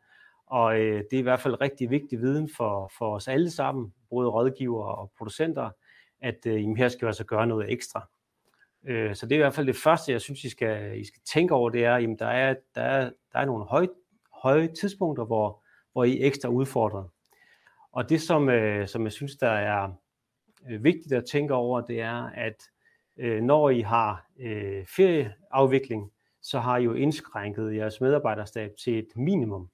[0.46, 3.94] Og øh, det er i hvert fald rigtig vigtig viden for, for os alle sammen,
[4.10, 5.70] både rådgivere og producenter,
[6.20, 8.08] at øh, jamen, her skal vi altså gøre noget ekstra.
[8.86, 11.22] Øh, så det er i hvert fald det første, jeg synes, I skal, I skal
[11.34, 13.88] tænke over, det er, at der er, der er, der er nogle høje,
[14.32, 15.62] høje tidspunkter, hvor,
[15.92, 17.08] hvor I er ekstra udfordret.
[17.92, 19.92] Og det, som, øh, som jeg synes, der er
[20.70, 22.62] øh, vigtigt at tænke over, det er, at
[23.16, 26.12] øh, når I har øh, ferieafvikling,
[26.42, 29.70] så har I jo indskrænket jeres medarbejderstab til et minimum.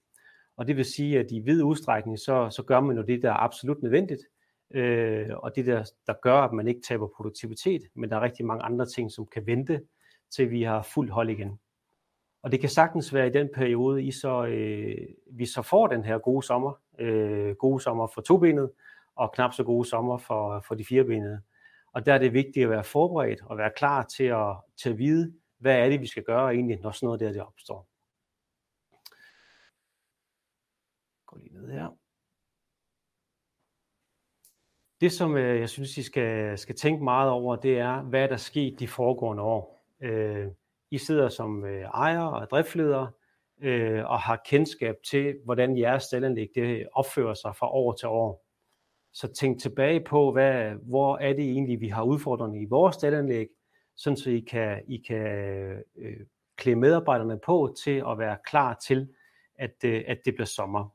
[0.56, 3.30] Og det vil sige, at i vid udstrækning, så, så gør man jo det, der
[3.30, 4.22] er absolut nødvendigt,
[4.74, 8.46] øh, og det der, der gør, at man ikke taber produktivitet, men der er rigtig
[8.46, 9.80] mange andre ting, som kan vente,
[10.30, 11.58] til vi har fuld hold igen.
[12.42, 14.98] Og det kan sagtens være i den periode, I så, øh,
[15.30, 18.70] vi så får den her gode sommer, øh, gode sommer for tobenet,
[19.16, 21.42] og knap så gode sommer for, for de firebenede.
[21.92, 24.98] Og der er det vigtigt at være forberedt og være klar til at, til at
[24.98, 27.88] vide, hvad er det, vi skal gøre egentlig, når sådan noget der det opstår.
[31.26, 31.88] Gå lige ned her.
[35.00, 38.34] Det, som øh, jeg synes, I skal, skal tænke meget over, det er, hvad der
[38.34, 39.86] er sket de foregående år.
[40.00, 40.48] Øh,
[40.90, 43.06] I sidder som øh, ejer og driftleder
[43.60, 48.41] øh, og har kendskab til, hvordan jeres stallanlæg det opfører sig fra år til år.
[49.12, 53.48] Så tænk tilbage på, hvad, hvor er det egentlig, vi har udfordringer i vores stallanlæg,
[53.96, 55.26] sådan så I kan, I kan
[55.98, 56.20] øh,
[56.56, 59.08] klæde medarbejderne på til at være klar til,
[59.58, 60.94] at, øh, at det bliver sommer.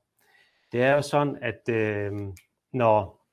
[0.72, 2.12] Det er jo sådan, at øh,
[2.74, 3.28] når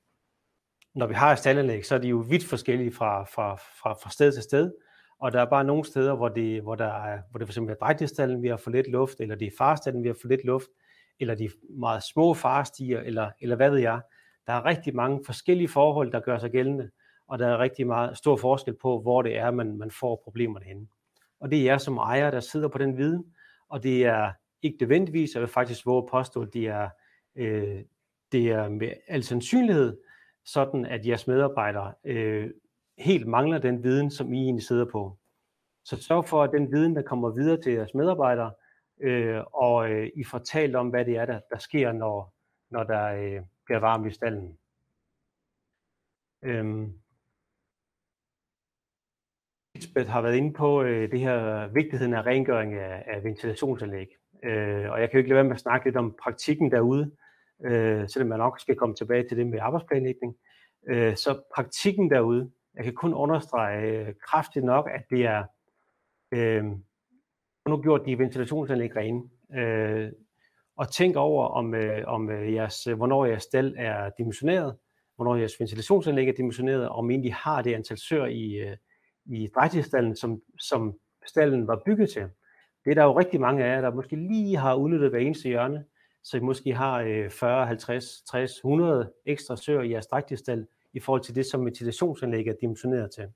[0.95, 4.11] når vi har et staldanlæg, så er de jo vidt forskellige fra, fra, fra, fra
[4.11, 4.72] sted til sted.
[5.18, 7.72] Og der er bare nogle steder, hvor det, hvor der er, hvor det for eksempel
[7.72, 10.45] er drægtigstallen, vi har for lidt luft, eller det er farstallen, vi har for lidt
[10.45, 10.68] luft,
[11.20, 14.01] eller de meget små farestiger, eller, eller hvad ved jeg.
[14.47, 16.90] Der er rigtig mange forskellige forhold, der gør sig gældende,
[17.28, 20.64] og der er rigtig meget stor forskel på, hvor det er, man, man får problemerne
[20.64, 20.86] henne.
[21.40, 23.34] Og det er jer som ejer, der sidder på den viden,
[23.68, 24.32] og det er
[24.62, 26.88] ikke nødvendigvis, jeg vil faktisk våge at påstå, at det er
[27.36, 27.84] øh,
[28.34, 29.99] det er med al sandsynlighed
[30.45, 32.51] sådan, at jeres medarbejdere øh,
[32.99, 35.18] helt mangler den viden, som I egentlig sidder på.
[35.84, 38.53] Så sørg for, at den viden, der kommer videre til jeres medarbejdere,
[39.01, 42.34] øh, og øh, I får talt om, hvad det er, der, der sker, når,
[42.70, 44.59] når der øh, bliver varmt i stallen.
[46.43, 46.93] Øhm.
[49.75, 54.09] Lisbeth har været inde på øh, det her vigtigheden af rengøring af, af ventilationsanlæg.
[54.45, 57.11] Øh, og jeg kan jo ikke lade være med at snakke lidt om praktikken derude,
[57.65, 60.37] øh, selvom man nok skal komme tilbage til det med arbejdsplanlægning.
[60.89, 65.45] Øh, så praktikken derude, jeg kan kun understrege øh, kraftigt nok, at det er
[66.35, 66.65] øh,
[67.69, 69.23] nu gjort de ventilationsanlæg rene.
[69.55, 70.12] Øh,
[70.77, 74.77] og tænk over, om, øh, om øh, jeres, øh, hvornår jeres stal er dimensioneret,
[75.16, 78.77] hvornår jeres ventilationsanlæg er dimensioneret, og om I egentlig har det antal sør i, øh,
[79.27, 82.22] i drægtigstallen, som, som stallen var bygget til.
[82.85, 85.49] Det er der jo rigtig mange af jer, der måske lige har udnyttet hver eneste
[85.49, 85.85] hjørne,
[86.22, 91.01] så I måske har øh, 40, 50, 60, 100 ekstra sør i jeres drægtigstal i
[91.01, 93.29] forhold til det, som ventilationsanlæg er dimensioneret til.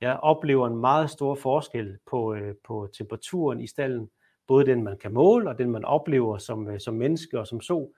[0.00, 4.10] Jeg oplever en meget stor forskel på, øh, på temperaturen i stallen,
[4.46, 7.60] både den man kan måle og den man oplever som, øh, som menneske og som
[7.60, 7.90] så,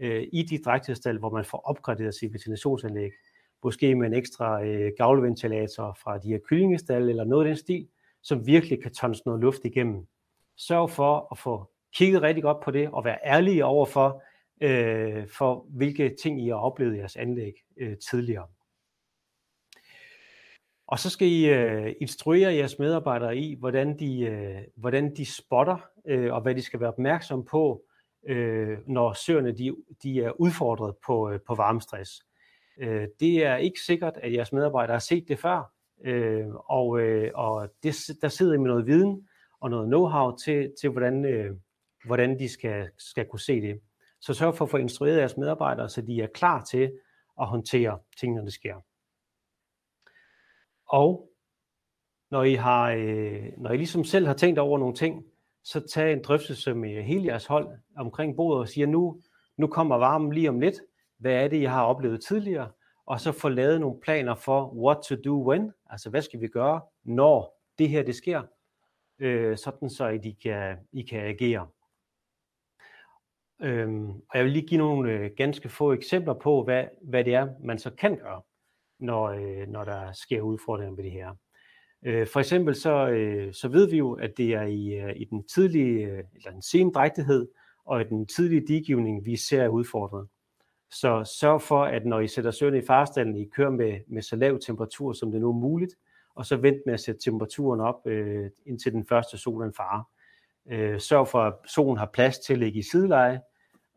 [0.00, 3.10] øh, i de drægtigstal, hvor man får opgraderet sit ventilationsanlæg.
[3.64, 7.88] Måske med en ekstra øh, gavleventilator fra de her kyllingestal eller noget af den stil,
[8.22, 10.06] som virkelig kan tonse noget luft igennem.
[10.56, 14.22] Sørg for at få kigget rigtig godt på det og være ærlige over for,
[14.60, 18.46] øh, for hvilke ting I har oplevet i jeres anlæg øh, tidligere.
[20.88, 25.76] Og så skal I øh, instruere jeres medarbejdere i, hvordan de, øh, hvordan de spotter,
[26.06, 27.82] øh, og hvad de skal være opmærksom på,
[28.28, 32.22] øh, når søerne de, de er udfordret på, øh, på varmestress.
[32.80, 35.72] Øh, det er ikke sikkert, at jeres medarbejdere har set det før,
[36.04, 39.28] øh, og, øh, og det, der sidder I med noget viden
[39.60, 41.56] og noget know-how til, til hvordan, øh,
[42.04, 43.80] hvordan de skal, skal kunne se det.
[44.20, 46.92] Så sørg for at få instrueret jeres medarbejdere, så de er klar til
[47.40, 48.74] at håndtere ting, når det sker.
[50.88, 51.30] Og
[52.30, 55.24] når I, har, øh, når I ligesom selv har tænkt over nogle ting,
[55.64, 59.20] så tag en drøftelse med hele jeres hold omkring bordet og siger, nu,
[59.56, 60.80] nu kommer varmen lige om lidt.
[61.18, 62.70] Hvad er det, jeg har oplevet tidligere?
[63.06, 65.72] Og så få lavet nogle planer for what to do when.
[65.90, 68.42] Altså, hvad skal vi gøre, når det her det sker?
[69.18, 71.66] Øh, sådan så I kan, I kan agere.
[73.60, 77.34] Øhm, og jeg vil lige give nogle øh, ganske få eksempler på, hvad, hvad det
[77.34, 78.42] er, man så kan gøre,
[78.98, 81.34] når, øh, når der sker udfordringer med det her.
[82.02, 85.24] Øh, for eksempel så, øh, så ved vi jo, at det er i, øh, i
[85.24, 87.48] den tidlige, øh, eller den sene drægtighed
[87.84, 90.28] og i den tidlige digivning, vi ser er udfordret.
[90.90, 94.36] Så sørg for, at når I sætter søerne i farestallen, I kører med, med så
[94.36, 95.94] lav temperatur, som det nu er muligt,
[96.34, 100.04] og så vent med at sætte temperaturen op, øh, indtil den første sol er fare.
[100.70, 103.40] Øh, sørg for, at solen har plads til at ligge i sideleje,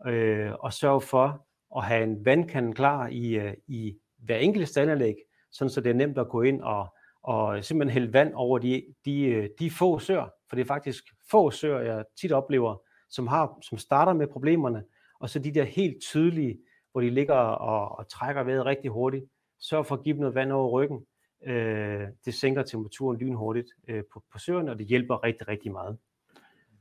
[0.07, 1.47] øh, og sørg for
[1.77, 5.15] at have en vandkande klar i, øh, i hver enkelt standanlæg,
[5.51, 6.87] sådan så det er nemt at gå ind og,
[7.23, 11.03] og simpelthen hælde vand over de, de, øh, de få søer, for det er faktisk
[11.31, 14.83] få søer, jeg tit oplever, som, har, som starter med problemerne,
[15.19, 16.59] og så de der helt tydelige,
[16.91, 19.25] hvor de ligger og, og trækker vejret rigtig hurtigt.
[19.59, 21.05] Sørg for at give dem noget vand over ryggen.
[21.45, 25.97] Øh, det sænker temperaturen lynhurtigt øh, på, på søerne, og det hjælper rigtig, rigtig meget.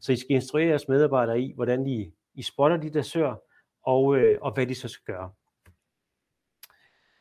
[0.01, 3.35] Så I skal instruere jeres medarbejdere i, hvordan I, I spotter de der søer,
[3.83, 5.31] og, øh, og hvad de så skal gøre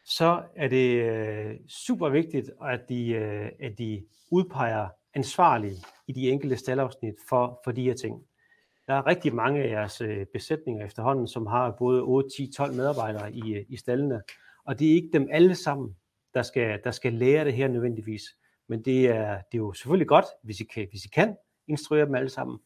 [0.09, 6.29] så er det øh, super vigtigt, at de, øh, at de udpeger ansvarlige i de
[6.29, 8.23] enkelte staldafsnit for, for de her ting.
[8.87, 12.73] Der er rigtig mange af jeres øh, besætninger efterhånden, som har både 8, 10, 12
[12.73, 14.21] medarbejdere i, øh, i stallene,
[14.65, 15.95] og det er ikke dem alle sammen,
[16.33, 18.23] der skal, der skal lære det her nødvendigvis.
[18.67, 21.35] Men det er, det er jo selvfølgelig godt, hvis I, kan, hvis I kan
[21.67, 22.59] instruere dem alle sammen,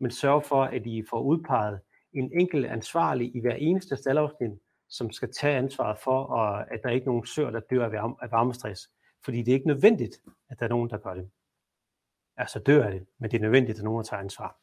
[0.00, 1.80] men sørg for, at I får udpeget
[2.12, 4.50] en enkelt ansvarlig i hver eneste staldafsnit,
[4.88, 6.36] som skal tage ansvaret for,
[6.70, 8.90] at der er ikke nogen søer, der dør af varmestress.
[9.24, 11.30] Fordi det er ikke nødvendigt, at der er nogen, der gør det.
[12.36, 14.56] Altså dør af det, men det er nødvendigt, at nogen, tager ansvar.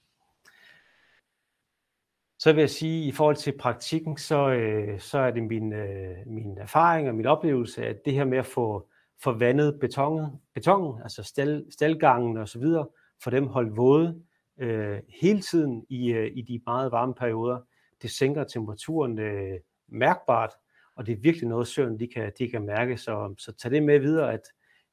[2.39, 5.73] Så vil jeg sige, at i forhold til praktikken, så, øh, så er det min,
[5.73, 8.89] øh, min erfaring og min oplevelse, at det her med at få
[9.23, 12.87] forvandet betongen, betongen altså stal, stalgangen og så videre,
[13.23, 14.23] for dem holdt våde
[14.59, 17.59] øh, hele tiden i, øh, i de meget varme perioder,
[18.01, 20.53] det sænker temperaturen øh, mærkbart,
[20.95, 22.97] og det er virkelig noget, søvn de kan, de kan mærke.
[22.97, 24.41] Så, så tag det med videre, at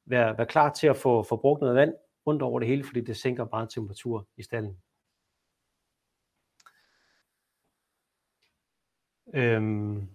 [0.05, 1.93] være, være klar til at få, få brugt noget vand
[2.27, 4.77] rundt over det hele, fordi det sænker bare temperatur i stallen.
[9.33, 10.09] Øhm,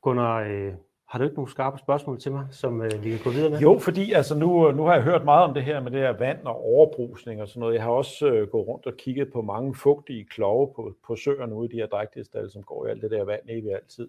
[0.00, 0.74] Gunnar øh,
[1.12, 3.58] har du ikke nogle skarpe spørgsmål til mig, som øh, vi kan gå videre med?
[3.58, 6.18] Jo, fordi altså nu, nu har jeg hørt meget om det her med det her
[6.18, 7.74] vand og overbrusning og sådan noget.
[7.74, 11.54] Jeg har også øh, gået rundt og kigget på mange fugtige klove på, på søerne
[11.54, 14.08] ude i de her drægtighedstal, som går i alt det der vand evigt altid.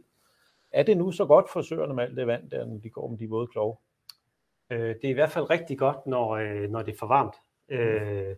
[0.71, 3.07] Er det nu så godt for søerne med alt det vand der, når de går
[3.07, 3.75] med de våde klove?
[4.69, 7.35] Øh, det er i hvert fald rigtig godt, når, øh, når det er for varmt.
[7.69, 8.35] Øh,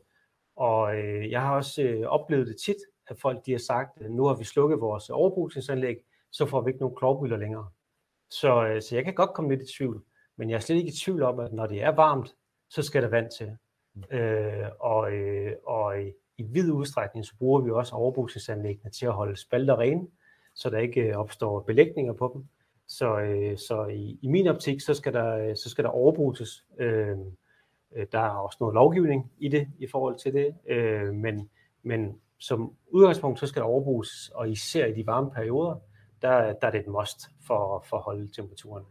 [0.55, 4.11] og øh, jeg har også øh, oplevet det tit, at folk de har sagt, at
[4.11, 5.97] nu har vi slukket vores overbrugningsanlæg,
[6.32, 7.68] så får vi ikke nogen klovbylder længere.
[8.39, 10.03] Så, øh, så jeg kan godt komme lidt i tvivl,
[10.38, 12.36] men jeg er slet ikke i tvivl om, at når det er varmt,
[12.69, 13.57] så skal der vand til.
[14.11, 19.13] Øh, og, øh, og i, i vid udstrækning, så bruger vi også overbrugningsanlæggene til at
[19.13, 20.07] holde spalter rene,
[20.55, 22.45] så der ikke øh, opstår belægninger på dem.
[22.88, 26.65] Så, øh, så i, i min optik, så skal der, så skal der overbruges.
[26.79, 27.17] Øh,
[28.11, 31.49] der er også noget lovgivning i det, i forhold til det, øh, men,
[31.83, 35.79] men som udgangspunkt, så skal der overbruges, og især i de varme perioder,
[36.26, 38.86] der, der er det et must for, for at holde temperaturen.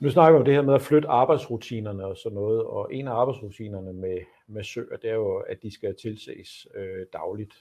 [0.00, 3.08] Nu snakker vi om det her med at flytte arbejdsrutinerne og sådan noget, og en
[3.08, 7.54] af arbejdsrutinerne med, med søer, det er jo, at de skal tilses øh, dagligt.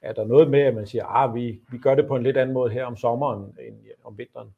[0.00, 2.22] Er der noget med, at man siger, at ah, vi, vi gør det på en
[2.22, 4.54] lidt anden måde her om sommeren end om vinteren?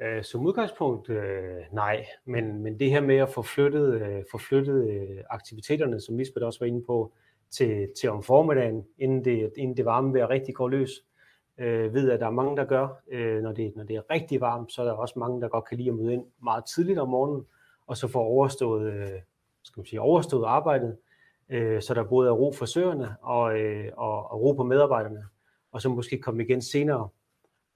[0.00, 4.38] Øh, som udgangspunkt øh, nej, men, men det her med at få flyttet, øh, få
[4.38, 7.12] flyttet øh, aktiviteterne, som Lisbeth også var inde på,
[7.50, 10.90] til, til om formiddagen, inden det, inden det varme vejr rigtig går løs,
[11.58, 12.88] øh, ved at der er mange, der gør.
[13.10, 15.64] Øh, når, det, når det er rigtig varmt, så er der også mange, der godt
[15.64, 17.46] kan lide at møde ind meget tidligt om morgenen,
[17.86, 19.20] og så få overstået, øh,
[19.62, 20.96] skal man sige, overstået arbejdet,
[21.48, 25.24] øh, så der både er ro for søerne og, øh, og, og ro på medarbejderne,
[25.72, 27.08] og så måske komme igen senere.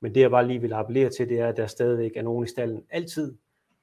[0.00, 2.44] Men det jeg bare lige vil appellere til, det er, at der stadigvæk er nogen
[2.44, 3.36] i stallen altid,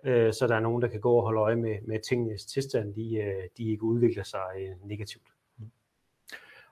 [0.03, 2.93] øh, så der er nogen, der kan gå og holde øje med, med tingenes tilstand,
[2.93, 5.27] de, øh, de ikke udvikler sig øh, negativt.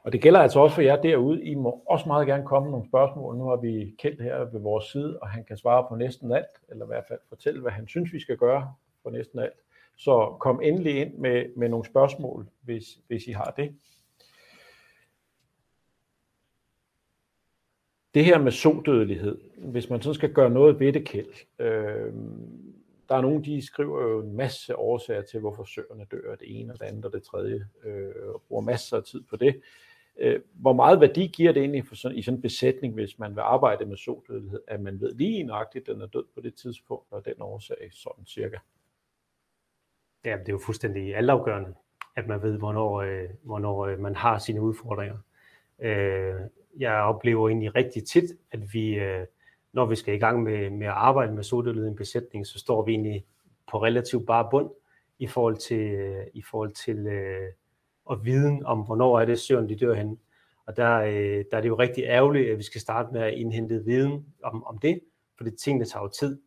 [0.04, 1.44] Og det gælder altså også for jer derude.
[1.44, 3.38] I må også meget gerne komme med nogle spørgsmål.
[3.38, 6.62] Nu har vi kendt her ved vores side, og han kan svare på næsten alt,
[6.70, 8.74] eller i hvert fald fortælle, hvad han synes, vi skal gøre
[9.04, 9.60] på næsten alt.
[9.96, 13.76] Så kom endelig ind med, med nogle spørgsmål, hvis, hvis I har det.
[18.14, 22.14] Det her med sodødelighed, hvis man så skal gøre noget ved det, Kjeld, øh,
[23.10, 26.74] der er nogen, de skriver jo en masse årsager til, hvorfor søerne dør, det ene
[26.74, 29.62] og det andet og det tredje, øh, og bruger masser af tid på det.
[30.22, 33.36] Øh, hvor meget værdi giver det egentlig for sådan, i sådan en besætning, hvis man
[33.36, 36.56] vil arbejde med sodødelighed, at man ved lige nøjagtigt, at den er død på det
[36.56, 38.58] tidspunkt, og den årsag sådan cirka?
[40.26, 41.74] Ja, det er jo fuldstændig altafgørende,
[42.16, 45.18] at man ved, hvornår, øh, hvornår øh, man har sine udfordringer.
[45.80, 46.36] Øh,
[46.80, 49.26] jeg oplever egentlig rigtig tit, at vi, øh,
[49.74, 52.60] når vi skal i gang med, med at arbejde med sodødelighed i en besætning, så
[52.60, 53.26] står vi egentlig
[53.72, 54.70] på relativt bare bund
[55.20, 57.52] i forhold til, øh, i forhold til øh,
[58.10, 60.18] og viden om, hvornår er det søren, de dør henne.
[60.66, 63.34] Og der, øh, der er det jo rigtig ærgerligt, at vi skal starte med at
[63.34, 65.00] indhente viden om, om det,
[65.38, 66.42] for det tingene tager jo tid.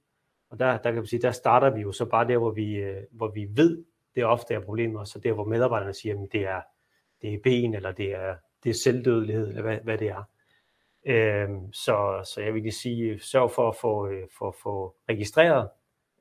[0.50, 2.74] Og der, der kan man sige, der starter vi jo så bare der, hvor vi,
[2.74, 3.84] øh, hvor vi ved,
[4.14, 6.60] det er ofte er problemer, og så der, hvor medarbejderne siger, at det er,
[7.22, 8.34] det er ben, eller det er,
[8.64, 10.22] det er selvdødelighed, eller hvad, hvad det er.
[11.06, 15.68] Øhm, så, så jeg vil lige sige, sørg for at få, for, for, få registreret,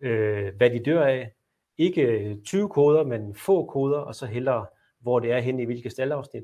[0.01, 1.33] øh, hvad de dør af.
[1.77, 4.65] Ikke øh, 20 koder, men få koder, og så hellere
[5.01, 6.43] hvor det er hen i hvilket staldafsnit.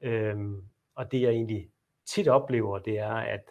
[0.00, 0.62] Øhm,
[0.94, 1.70] og det jeg egentlig
[2.06, 3.50] tit oplever, det er, at,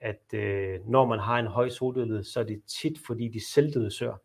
[0.00, 3.90] at øh, når man har en høj soldødelighed, så er det tit, fordi de selvdøde
[3.90, 4.16] sør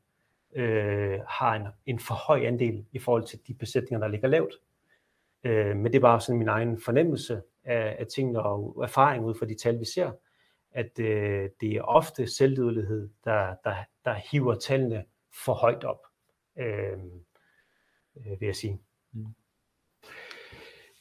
[0.56, 4.54] øh, har en, en for høj andel i forhold til de besætninger, der ligger lavt.
[5.44, 9.36] Øh, men det er bare sådan min egen fornemmelse af, af tingene og erfaring ud
[9.36, 10.12] fra de tal, vi ser,
[10.72, 15.06] at øh, det er ofte selvdødelighed, der, der, der hiver tallene
[15.46, 16.02] for højt op,
[16.58, 16.98] øh,
[18.16, 18.82] øh vil jeg sige.
[19.12, 19.26] Mm.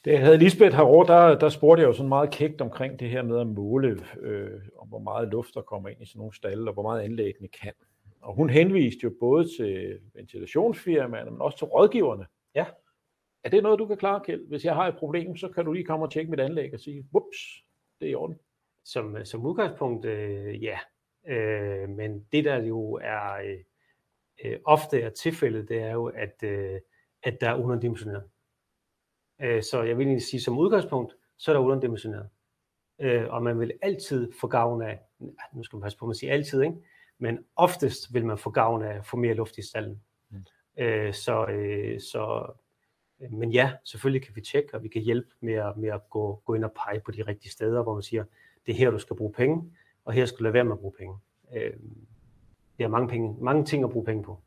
[0.05, 3.23] Det havde Lisbeth herovre, der, der spurgte jeg jo sådan meget kægt omkring det her
[3.23, 6.69] med at måle, øh, om hvor meget luft der kommer ind i sådan nogle stalle,
[6.69, 7.73] og hvor meget anlæggene kan.
[8.21, 12.25] Og hun henviste jo både til ventilationsfirmaerne, men også til rådgiverne.
[12.55, 12.65] Ja.
[13.43, 14.47] Er det noget, du kan klare, Kjeld?
[14.47, 16.79] Hvis jeg har et problem, så kan du lige komme og tjekke mit anlæg og
[16.79, 17.63] sige, whoops,
[17.99, 18.39] det er i orden.
[18.83, 20.77] Som, som udgangspunkt, øh, ja.
[21.27, 23.55] Øh, men det der jo er
[24.45, 26.79] øh, ofte er tilfældet, det er jo, at, øh,
[27.23, 28.23] at der er underdimensioneret.
[29.41, 32.29] Øh, så jeg vil egentlig sige, som udgangspunkt, så er der underdimensioneret.
[32.99, 34.99] Øh, og man vil altid få gavn af,
[35.53, 36.75] nu skal man passe på, man siger altid, ikke?
[37.17, 40.01] men oftest vil man få gavn af at få mere luft i stallen.
[40.29, 40.43] Mm.
[40.77, 41.45] Øh, så,
[42.11, 42.51] så,
[43.29, 46.41] men ja, selvfølgelig kan vi tjekke, og vi kan hjælpe med at, med at gå,
[46.45, 48.23] gå ind og pege på de rigtige steder, hvor man siger,
[48.65, 49.71] det er her, du skal bruge penge,
[50.05, 51.15] og her skal du lade være med at bruge penge.
[52.77, 54.39] det er mange, penge, mange ting at bruge penge på.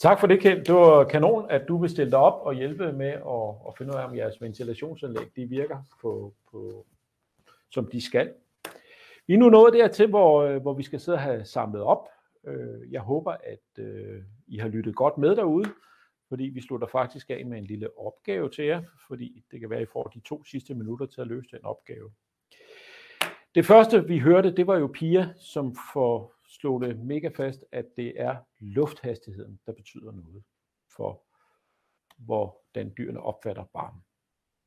[0.00, 0.64] Tak for det, Kjeld.
[0.64, 3.92] Det var kanon, at du vil stille dig op og hjælpe med at, at finde
[3.92, 6.86] ud af, om jeres ventilationsanlæg de virker på, på,
[7.70, 8.32] som de skal.
[9.26, 12.08] Vi er nu nået dertil, hvor, hvor vi skal sidde og have samlet op.
[12.46, 15.68] Øh, jeg håber, at øh, I har lyttet godt med derude,
[16.28, 19.80] fordi vi slutter faktisk af med en lille opgave til jer, fordi det kan være,
[19.80, 22.10] at I får de to sidste minutter til at løse den opgave.
[23.54, 27.86] Det første, vi hørte, det var jo Pia, som får slået det mega fast, at
[27.96, 30.44] det er lufthastigheden, der betyder noget
[30.96, 31.24] for,
[32.18, 34.02] hvordan dyrene opfatter varmen.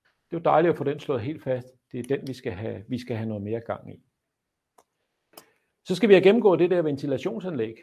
[0.03, 1.67] Det er jo dejligt at få den slået helt fast.
[1.91, 4.03] Det er den, vi skal have, vi skal have noget mere gang i.
[5.85, 7.75] Så skal vi have gennemgået det der ventilationsanlæg,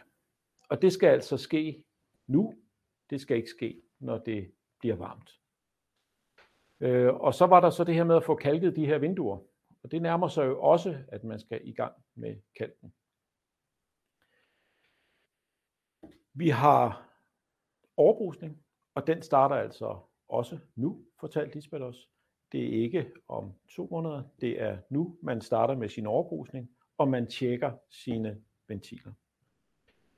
[0.68, 1.84] og det skal altså ske
[2.26, 2.54] nu.
[3.10, 5.30] Det skal ikke ske, når det bliver varmt.
[6.80, 9.38] Øh, og så var der så det her med at få kalket de her vinduer.
[9.82, 12.92] Og det nærmer sig jo også, at man skal i gang med kalken.
[16.40, 17.08] Vi har
[17.96, 18.62] overbrusning,
[18.94, 19.96] og den starter altså
[20.28, 22.08] også nu, fortalte Lisbeth os.
[22.52, 27.08] Det er ikke om to måneder, det er nu, man starter med sin overbrusning, og
[27.08, 29.12] man tjekker sine ventiler.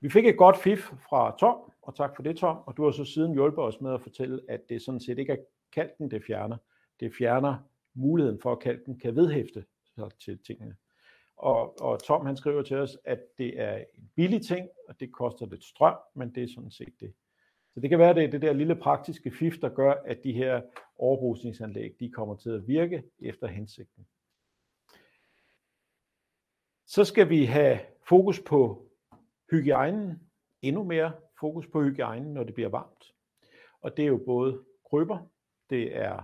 [0.00, 2.90] Vi fik et godt fif fra Tom, og tak for det Tom, og du har
[2.90, 5.42] så siden hjulpet os med at fortælle, at det sådan set ikke er
[5.72, 6.56] kalken, det fjerner.
[7.00, 7.56] Det fjerner
[7.94, 9.64] muligheden for, at kalken kan vedhæfte
[9.94, 10.76] sig til tingene.
[11.42, 15.12] Og, og Tom han skriver til os, at det er en billig ting, og det
[15.12, 17.14] koster lidt strøm, men det er sådan set det.
[17.74, 20.24] Så det kan være, at det er det der lille praktiske fif, der gør, at
[20.24, 20.62] de her
[20.96, 24.06] overbrusningsanlæg, de kommer til at virke efter hensigten.
[26.86, 28.86] Så skal vi have fokus på
[29.50, 30.30] hygiejnen,
[30.62, 33.14] endnu mere fokus på hygiejnen, når det bliver varmt.
[33.80, 35.30] Og det er jo både krybber,
[35.70, 36.22] det er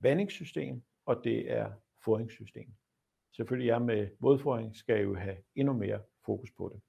[0.00, 1.72] vandingssystem, og det er
[2.04, 2.68] fodringssystem.
[3.36, 6.80] Selvfølgelig er med vådfodring skal jo have endnu mere fokus på det.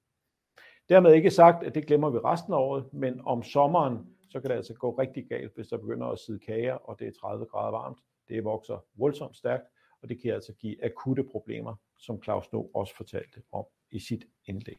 [0.88, 4.50] Dermed ikke sagt, at det glemmer vi resten af året, men om sommeren, så kan
[4.50, 7.46] det altså gå rigtig galt, hvis der begynder at sidde kager, og det er 30
[7.46, 7.98] grader varmt.
[8.28, 9.64] Det vokser voldsomt stærkt,
[10.02, 14.24] og det kan altså give akutte problemer, som Claus nu også fortalte om i sit
[14.44, 14.78] indlæg.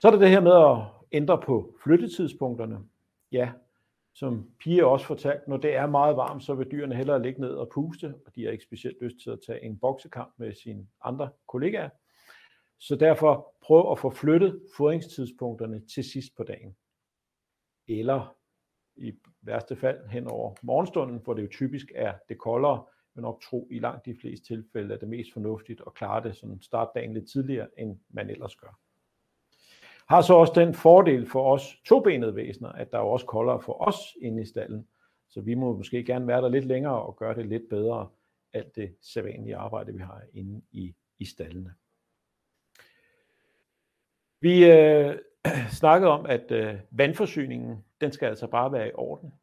[0.00, 2.78] Så er der det her med at ændre på flyttetidspunkterne.
[3.32, 3.52] Ja,
[4.14, 7.50] som Pia også fortalte, når det er meget varmt, så vil dyrene hellere ligge ned
[7.50, 10.86] og puste, og de har ikke specielt lyst til at tage en boksekamp med sine
[11.04, 11.90] andre kollegaer.
[12.78, 16.76] Så derfor prøv at få flyttet fodringstidspunkterne til sidst på dagen.
[17.88, 18.36] Eller
[18.96, 22.84] i værste fald hen over morgenstunden, hvor det jo typisk er det koldere,
[23.14, 26.36] men nok tro i langt de fleste tilfælde er det mest fornuftigt at klare det
[26.36, 28.78] sådan start dagen lidt tidligere, end man ellers gør.
[30.08, 33.88] Har så også den fordel for os tobenede væsener, at der er også koldere for
[33.88, 34.88] os inde i stallen.
[35.28, 38.08] Så vi må måske gerne være der lidt længere og gøre det lidt bedre,
[38.52, 41.74] alt det sædvanlige arbejde, vi har inde i, i stallene.
[44.40, 45.18] Vi øh,
[45.80, 49.34] snakkede om, at øh, vandforsyningen, den skal altså bare være i orden.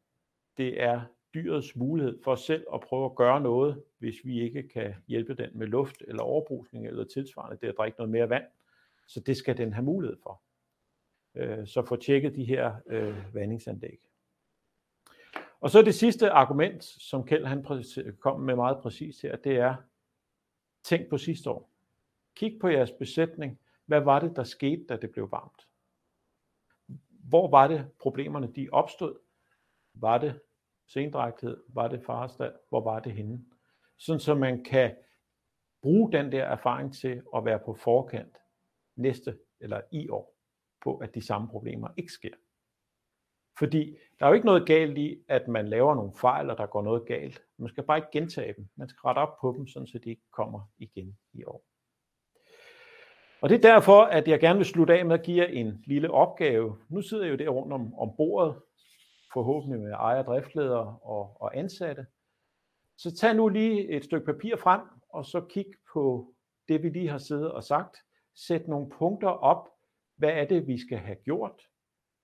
[0.57, 1.01] Det er
[1.34, 5.49] dyrets mulighed for selv at prøve at gøre noget, hvis vi ikke kan hjælpe den
[5.53, 8.43] med luft eller overbrusning eller tilsvarende, det at drikke noget mere vand.
[9.07, 10.41] Så det skal den have mulighed for.
[11.36, 14.00] Øh, så få tjekket de her øh, vandingsanlæg.
[15.62, 17.66] Og så det sidste argument, som Kjeld han
[18.20, 19.76] kom med meget præcist her, det er,
[20.84, 21.70] tænk på sidste år.
[22.36, 23.60] Kig på jeres besætning.
[23.86, 25.68] Hvad var det, der skete, da det blev varmt?
[27.10, 29.20] Hvor var det, problemerne de opstod?
[29.94, 30.40] Var det
[30.88, 31.64] sendrægthed?
[31.68, 32.56] Var det farestald?
[32.70, 33.46] Hvor var det henne?
[33.98, 34.96] Sådan så man kan
[35.82, 38.38] bruge den der erfaring til at være på forkant
[38.96, 40.39] næste eller i år
[40.84, 42.34] på, at de samme problemer ikke sker.
[43.60, 46.66] Fordi der er jo ikke noget galt i, at man laver nogle fejl, og der
[46.66, 47.42] går noget galt.
[47.58, 48.70] Man skal bare ikke gentage dem.
[48.76, 51.64] Man skal rette op på dem, sådan så de ikke kommer igen i år.
[53.42, 55.84] Og det er derfor, at jeg gerne vil slutte af med at give jer en
[55.88, 56.78] lille opgave.
[56.90, 58.62] Nu sidder jeg jo der rundt om, om bordet,
[59.34, 62.06] forhåbentlig med ejer, driftledere og, og ansatte.
[62.98, 66.34] Så tag nu lige et stykke papir frem, og så kig på
[66.68, 67.98] det, vi lige har siddet og sagt.
[68.36, 69.70] Sæt nogle punkter op,
[70.20, 71.70] hvad er det, vi skal have gjort?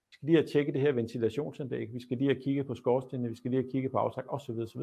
[0.09, 3.29] Vi skal lige have tjekket det her ventilationsanlæg, vi skal lige have kigget på skorstenene,
[3.29, 4.51] vi skal lige have kigget på aftræk osv.
[4.51, 4.81] osv.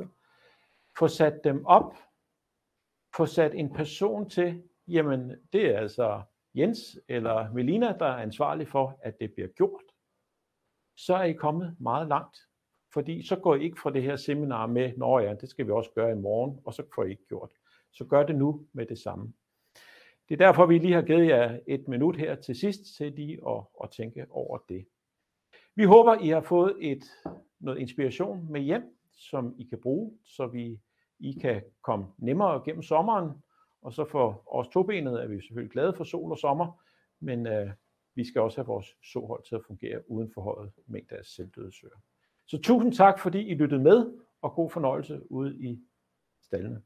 [0.99, 1.95] Få sat dem op,
[3.17, 6.23] få sat en person til, jamen det er altså
[6.55, 9.85] Jens eller Melina, der er ansvarlig for, at det bliver gjort.
[10.97, 12.39] Så er I kommet meget langt.
[12.93, 15.71] Fordi så går I ikke fra det her seminar med, nå ja, det skal vi
[15.71, 17.53] også gøre i morgen, og så får I ikke gjort.
[17.93, 19.33] Så gør det nu med det samme.
[20.29, 23.41] Det er derfor, vi lige har givet jer et minut her til sidst til lige
[23.49, 24.87] at, at tænke over det.
[25.75, 27.03] Vi håber, I har fået et,
[27.61, 30.81] noget inspiration med hjem, som I kan bruge, så vi,
[31.19, 33.31] I kan komme nemmere gennem sommeren.
[33.83, 36.83] Og så for os tobenede er vi selvfølgelig glade for sol og sommer,
[37.21, 37.71] men øh,
[38.15, 41.73] vi skal også have vores sohold til at fungere uden for højet mængde af selvdøde
[41.73, 42.01] søer.
[42.47, 45.81] Så tusind tak, fordi I lyttede med, og god fornøjelse ude i
[46.43, 46.83] stallene.